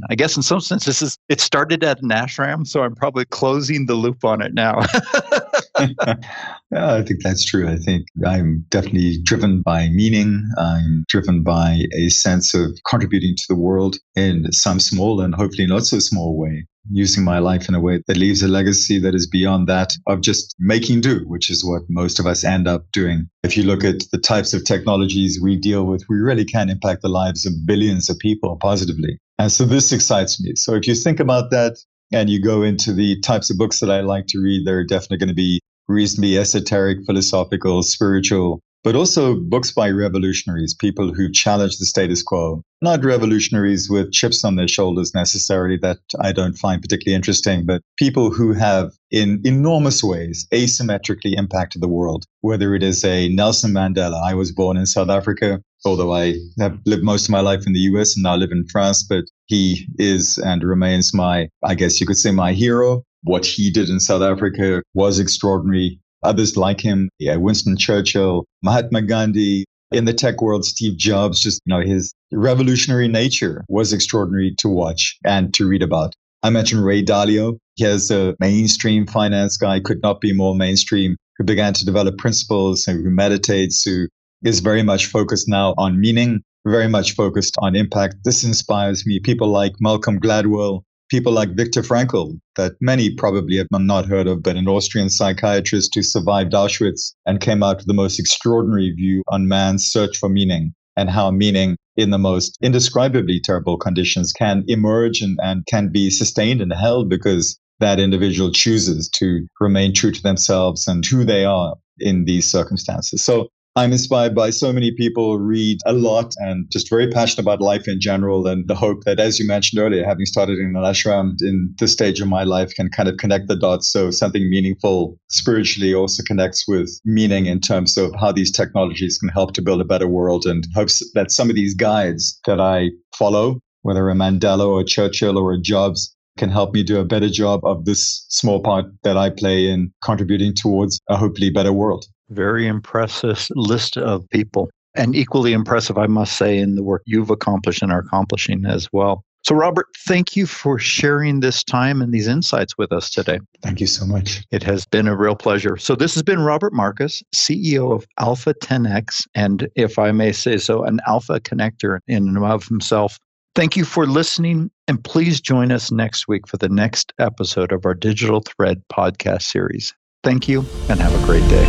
I 0.08 0.14
guess 0.14 0.36
in 0.36 0.42
some 0.42 0.60
sense, 0.60 0.84
this 0.84 1.02
is 1.02 1.18
it 1.28 1.40
started 1.40 1.84
at 1.84 2.02
an 2.02 2.08
ashram, 2.08 2.66
so 2.66 2.82
I'm 2.82 2.94
probably 2.94 3.26
closing 3.26 3.86
the 3.86 3.94
loop 3.94 4.24
on 4.24 4.40
it 4.40 4.54
now. 4.54 4.80
yeah, 5.78 6.94
I 6.94 7.02
think 7.02 7.22
that's 7.22 7.44
true. 7.44 7.68
I 7.68 7.76
think 7.76 8.06
I'm 8.26 8.64
definitely 8.70 9.18
driven 9.22 9.60
by 9.60 9.88
meaning. 9.90 10.48
I'm 10.58 11.04
driven 11.08 11.42
by 11.42 11.82
a 11.94 12.08
sense 12.08 12.54
of 12.54 12.78
contributing 12.88 13.36
to 13.36 13.44
the 13.48 13.56
world 13.56 13.96
in 14.14 14.50
some 14.52 14.80
small 14.80 15.20
and 15.20 15.34
hopefully 15.34 15.66
not 15.66 15.84
so 15.84 15.98
small 15.98 16.38
way 16.38 16.66
using 16.90 17.24
my 17.24 17.38
life 17.38 17.68
in 17.68 17.74
a 17.74 17.80
way 17.80 18.02
that 18.06 18.16
leaves 18.16 18.42
a 18.42 18.48
legacy 18.48 18.98
that 19.00 19.14
is 19.14 19.26
beyond 19.26 19.68
that 19.68 19.92
of 20.06 20.20
just 20.20 20.54
making 20.58 21.00
do, 21.00 21.24
which 21.26 21.50
is 21.50 21.64
what 21.64 21.82
most 21.88 22.18
of 22.18 22.26
us 22.26 22.44
end 22.44 22.68
up 22.68 22.84
doing. 22.92 23.28
If 23.42 23.56
you 23.56 23.64
look 23.64 23.84
at 23.84 24.04
the 24.12 24.18
types 24.18 24.54
of 24.54 24.64
technologies 24.64 25.40
we 25.42 25.56
deal 25.56 25.84
with, 25.84 26.04
we 26.08 26.16
really 26.16 26.44
can 26.44 26.70
impact 26.70 27.02
the 27.02 27.08
lives 27.08 27.46
of 27.46 27.52
billions 27.66 28.08
of 28.08 28.18
people 28.18 28.56
positively. 28.60 29.18
And 29.38 29.52
so 29.52 29.64
this 29.64 29.92
excites 29.92 30.40
me. 30.40 30.52
So 30.56 30.74
if 30.74 30.86
you 30.86 30.94
think 30.94 31.20
about 31.20 31.50
that 31.50 31.76
and 32.12 32.30
you 32.30 32.40
go 32.40 32.62
into 32.62 32.92
the 32.92 33.20
types 33.20 33.50
of 33.50 33.58
books 33.58 33.80
that 33.80 33.90
I 33.90 34.00
like 34.00 34.26
to 34.28 34.38
read, 34.38 34.66
they're 34.66 34.84
definitely 34.84 35.18
going 35.18 35.28
to 35.28 35.34
be 35.34 35.60
reasonably 35.88 36.38
esoteric, 36.38 36.98
philosophical, 37.06 37.82
spiritual, 37.82 38.60
but 38.86 38.94
also 38.94 39.34
books 39.34 39.72
by 39.72 39.90
revolutionaries, 39.90 40.72
people 40.72 41.12
who 41.12 41.28
challenge 41.28 41.76
the 41.78 41.84
status 41.84 42.22
quo. 42.22 42.62
Not 42.80 43.04
revolutionaries 43.04 43.90
with 43.90 44.12
chips 44.12 44.44
on 44.44 44.54
their 44.54 44.68
shoulders 44.68 45.12
necessarily, 45.12 45.76
that 45.78 45.98
I 46.20 46.30
don't 46.30 46.56
find 46.56 46.80
particularly 46.80 47.16
interesting, 47.16 47.66
but 47.66 47.82
people 47.98 48.30
who 48.30 48.52
have 48.52 48.92
in 49.10 49.42
enormous 49.44 50.04
ways 50.04 50.46
asymmetrically 50.52 51.36
impacted 51.36 51.82
the 51.82 51.88
world. 51.88 52.26
Whether 52.42 52.76
it 52.76 52.84
is 52.84 53.04
a 53.04 53.28
Nelson 53.28 53.72
Mandela, 53.72 54.22
I 54.24 54.34
was 54.34 54.52
born 54.52 54.76
in 54.76 54.86
South 54.86 55.10
Africa, 55.10 55.60
although 55.84 56.14
I 56.14 56.34
have 56.60 56.78
lived 56.86 57.02
most 57.02 57.24
of 57.24 57.30
my 57.30 57.40
life 57.40 57.66
in 57.66 57.72
the 57.72 57.80
US 57.90 58.14
and 58.14 58.22
now 58.22 58.36
live 58.36 58.52
in 58.52 58.68
France, 58.68 59.02
but 59.02 59.24
he 59.46 59.84
is 59.98 60.38
and 60.38 60.62
remains 60.62 61.12
my, 61.12 61.48
I 61.64 61.74
guess 61.74 62.00
you 62.00 62.06
could 62.06 62.18
say, 62.18 62.30
my 62.30 62.52
hero. 62.52 63.02
What 63.24 63.44
he 63.44 63.68
did 63.72 63.88
in 63.88 63.98
South 63.98 64.22
Africa 64.22 64.84
was 64.94 65.18
extraordinary 65.18 65.98
others 66.26 66.56
like 66.56 66.80
him, 66.80 67.08
yeah, 67.18 67.36
Winston 67.36 67.76
Churchill, 67.76 68.44
Mahatma 68.62 69.02
Gandhi. 69.02 69.64
In 69.92 70.04
the 70.04 70.12
tech 70.12 70.42
world, 70.42 70.64
Steve 70.64 70.96
Jobs, 70.98 71.40
just, 71.40 71.60
you 71.64 71.72
know, 71.72 71.80
his 71.80 72.12
revolutionary 72.32 73.06
nature 73.06 73.64
was 73.68 73.92
extraordinary 73.92 74.52
to 74.58 74.68
watch 74.68 75.16
and 75.24 75.54
to 75.54 75.66
read 75.68 75.80
about. 75.80 76.12
I 76.42 76.50
mentioned 76.50 76.84
Ray 76.84 77.04
Dalio. 77.04 77.58
He 77.76 77.84
is 77.84 78.10
a 78.10 78.34
mainstream 78.40 79.06
finance 79.06 79.56
guy, 79.56 79.78
could 79.78 80.02
not 80.02 80.20
be 80.20 80.32
more 80.32 80.56
mainstream, 80.56 81.16
who 81.38 81.44
began 81.44 81.72
to 81.74 81.84
develop 81.84 82.18
principles 82.18 82.88
and 82.88 83.04
who 83.04 83.10
meditates, 83.10 83.84
who 83.84 84.08
is 84.42 84.58
very 84.58 84.82
much 84.82 85.06
focused 85.06 85.48
now 85.48 85.72
on 85.78 86.00
meaning, 86.00 86.42
very 86.66 86.88
much 86.88 87.14
focused 87.14 87.54
on 87.60 87.76
impact. 87.76 88.16
This 88.24 88.42
inspires 88.42 89.06
me. 89.06 89.20
People 89.20 89.48
like 89.48 89.74
Malcolm 89.80 90.18
Gladwell, 90.18 90.82
people 91.08 91.32
like 91.32 91.56
Viktor 91.56 91.82
Frankl, 91.82 92.38
that 92.56 92.72
many 92.80 93.14
probably 93.14 93.56
have 93.58 93.68
not 93.70 94.06
heard 94.06 94.26
of, 94.26 94.42
but 94.42 94.56
an 94.56 94.68
Austrian 94.68 95.10
psychiatrist 95.10 95.92
who 95.94 96.02
survived 96.02 96.52
Auschwitz 96.52 97.14
and 97.26 97.40
came 97.40 97.62
out 97.62 97.78
with 97.78 97.86
the 97.86 97.94
most 97.94 98.18
extraordinary 98.18 98.92
view 98.92 99.22
on 99.28 99.48
man's 99.48 99.86
search 99.86 100.16
for 100.18 100.28
meaning 100.28 100.74
and 100.96 101.10
how 101.10 101.30
meaning 101.30 101.76
in 101.96 102.10
the 102.10 102.18
most 102.18 102.58
indescribably 102.62 103.40
terrible 103.40 103.76
conditions 103.76 104.32
can 104.32 104.64
emerge 104.66 105.20
and, 105.20 105.38
and 105.42 105.64
can 105.66 105.88
be 105.88 106.10
sustained 106.10 106.60
and 106.60 106.72
held 106.72 107.08
because 107.08 107.58
that 107.80 108.00
individual 108.00 108.50
chooses 108.50 109.08
to 109.10 109.46
remain 109.60 109.92
true 109.92 110.10
to 110.10 110.22
themselves 110.22 110.88
and 110.88 111.04
who 111.04 111.24
they 111.24 111.44
are 111.44 111.74
in 111.98 112.24
these 112.24 112.50
circumstances. 112.50 113.22
So 113.22 113.48
I'm 113.78 113.92
inspired 113.92 114.34
by 114.34 114.48
so 114.48 114.72
many 114.72 114.90
people, 114.90 115.38
read 115.38 115.80
a 115.84 115.92
lot, 115.92 116.32
and 116.38 116.64
just 116.70 116.88
very 116.88 117.10
passionate 117.10 117.42
about 117.42 117.60
life 117.60 117.86
in 117.86 118.00
general. 118.00 118.46
And 118.46 118.66
the 118.66 118.74
hope 118.74 119.04
that, 119.04 119.20
as 119.20 119.38
you 119.38 119.46
mentioned 119.46 119.78
earlier, 119.82 120.02
having 120.02 120.24
started 120.24 120.58
in 120.58 120.74
an 120.74 120.82
ashram 120.82 121.34
in 121.42 121.74
this 121.78 121.92
stage 121.92 122.18
of 122.18 122.26
my 122.26 122.42
life 122.42 122.72
can 122.74 122.88
kind 122.88 123.06
of 123.06 123.18
connect 123.18 123.48
the 123.48 123.56
dots. 123.56 123.92
So 123.92 124.10
something 124.10 124.48
meaningful 124.48 125.18
spiritually 125.28 125.92
also 125.92 126.22
connects 126.22 126.66
with 126.66 126.88
meaning 127.04 127.44
in 127.44 127.60
terms 127.60 127.98
of 127.98 128.14
how 128.18 128.32
these 128.32 128.50
technologies 128.50 129.18
can 129.18 129.28
help 129.28 129.52
to 129.52 129.62
build 129.62 129.82
a 129.82 129.84
better 129.84 130.08
world. 130.08 130.46
And 130.46 130.66
hopes 130.74 131.02
that 131.12 131.30
some 131.30 131.50
of 131.50 131.54
these 131.54 131.74
guides 131.74 132.40
that 132.46 132.58
I 132.58 132.92
follow, 133.14 133.60
whether 133.82 134.08
a 134.08 134.14
Mandela 134.14 134.66
or 134.66 134.80
a 134.80 134.84
Churchill 134.86 135.36
or 135.36 135.52
a 135.52 135.60
Jobs, 135.60 136.16
can 136.38 136.48
help 136.48 136.72
me 136.72 136.82
do 136.82 136.98
a 136.98 137.04
better 137.04 137.28
job 137.28 137.60
of 137.62 137.84
this 137.84 138.24
small 138.30 138.60
part 138.62 138.86
that 139.02 139.18
I 139.18 139.28
play 139.28 139.68
in 139.68 139.92
contributing 140.02 140.54
towards 140.54 140.98
a 141.10 141.16
hopefully 141.18 141.50
better 141.50 141.74
world. 141.74 142.06
Very 142.30 142.66
impressive 142.66 143.48
list 143.54 143.96
of 143.96 144.28
people. 144.30 144.70
And 144.94 145.14
equally 145.14 145.52
impressive, 145.52 145.98
I 145.98 146.06
must 146.06 146.36
say, 146.36 146.58
in 146.58 146.74
the 146.74 146.82
work 146.82 147.02
you've 147.04 147.30
accomplished 147.30 147.82
and 147.82 147.92
are 147.92 148.00
accomplishing 148.00 148.64
as 148.64 148.88
well. 148.92 149.22
So, 149.46 149.54
Robert, 149.54 149.86
thank 150.08 150.34
you 150.34 150.44
for 150.44 150.76
sharing 150.76 151.38
this 151.38 151.62
time 151.62 152.02
and 152.02 152.12
these 152.12 152.26
insights 152.26 152.76
with 152.76 152.90
us 152.90 153.10
today. 153.10 153.38
Thank 153.62 153.80
you 153.80 153.86
so 153.86 154.04
much. 154.04 154.42
It 154.50 154.64
has 154.64 154.86
been 154.86 155.06
a 155.06 155.16
real 155.16 155.36
pleasure. 155.36 155.76
So, 155.76 155.94
this 155.94 156.14
has 156.14 156.24
been 156.24 156.40
Robert 156.40 156.72
Marcus, 156.72 157.22
CEO 157.32 157.94
of 157.94 158.06
Alpha 158.18 158.54
10X, 158.54 159.28
and 159.36 159.68
if 159.76 160.00
I 160.00 160.10
may 160.10 160.32
say 160.32 160.56
so, 160.56 160.82
an 160.82 160.98
alpha 161.06 161.38
connector 161.38 162.00
in 162.08 162.26
and 162.26 162.38
of 162.38 162.66
himself. 162.66 163.20
Thank 163.54 163.76
you 163.76 163.84
for 163.84 164.04
listening, 164.04 164.68
and 164.88 165.02
please 165.04 165.40
join 165.40 165.70
us 165.70 165.92
next 165.92 166.26
week 166.26 166.48
for 166.48 166.56
the 166.56 166.68
next 166.68 167.12
episode 167.20 167.70
of 167.70 167.86
our 167.86 167.94
Digital 167.94 168.40
Thread 168.40 168.82
podcast 168.92 169.42
series. 169.42 169.94
Thank 170.26 170.48
you 170.48 170.66
and 170.88 170.98
have 170.98 171.14
a 171.14 171.24
great 171.24 171.48
day. 171.48 171.64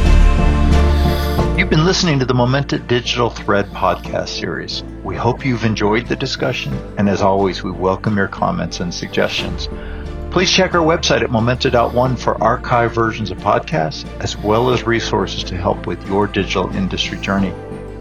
You've 1.60 1.70
been 1.70 1.86
listening 1.86 2.17
to 2.17 2.26
the 2.26 2.34
Momenta 2.34 2.80
Digital 2.80 3.30
Thread 3.30 3.67
podcast 3.67 4.30
series. 4.30 4.82
We 5.04 5.15
hope 5.15 5.46
you've 5.46 5.63
enjoyed 5.63 6.08
the 6.08 6.15
discussion, 6.15 6.74
and 6.98 7.08
as 7.08 7.22
always, 7.22 7.62
we 7.62 7.70
welcome 7.70 8.17
your 8.17 8.28
comments 8.28 8.80
and 8.80 8.91
suggestions. 8.91 9.70
Please 10.32 10.52
check 10.52 10.74
our 10.74 10.82
website 10.82 11.22
at 11.22 11.30
momenta.one 11.30 12.15
for 12.15 12.43
archive 12.43 12.96
versions 12.96 13.30
of 13.30 13.38
podcasts, 13.38 14.10
as 14.22 14.36
well 14.36 14.72
as 14.72 14.88
resources 14.88 15.43
to 15.43 15.56
help 15.56 15.86
with 15.86 16.04
your 16.08 16.26
digital 16.26 16.67
industry 16.76 17.20
journey. 17.20 17.54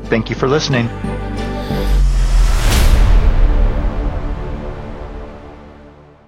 Thank 0.04 0.30
you 0.30 0.36
for 0.36 0.48
listening. 0.48 0.88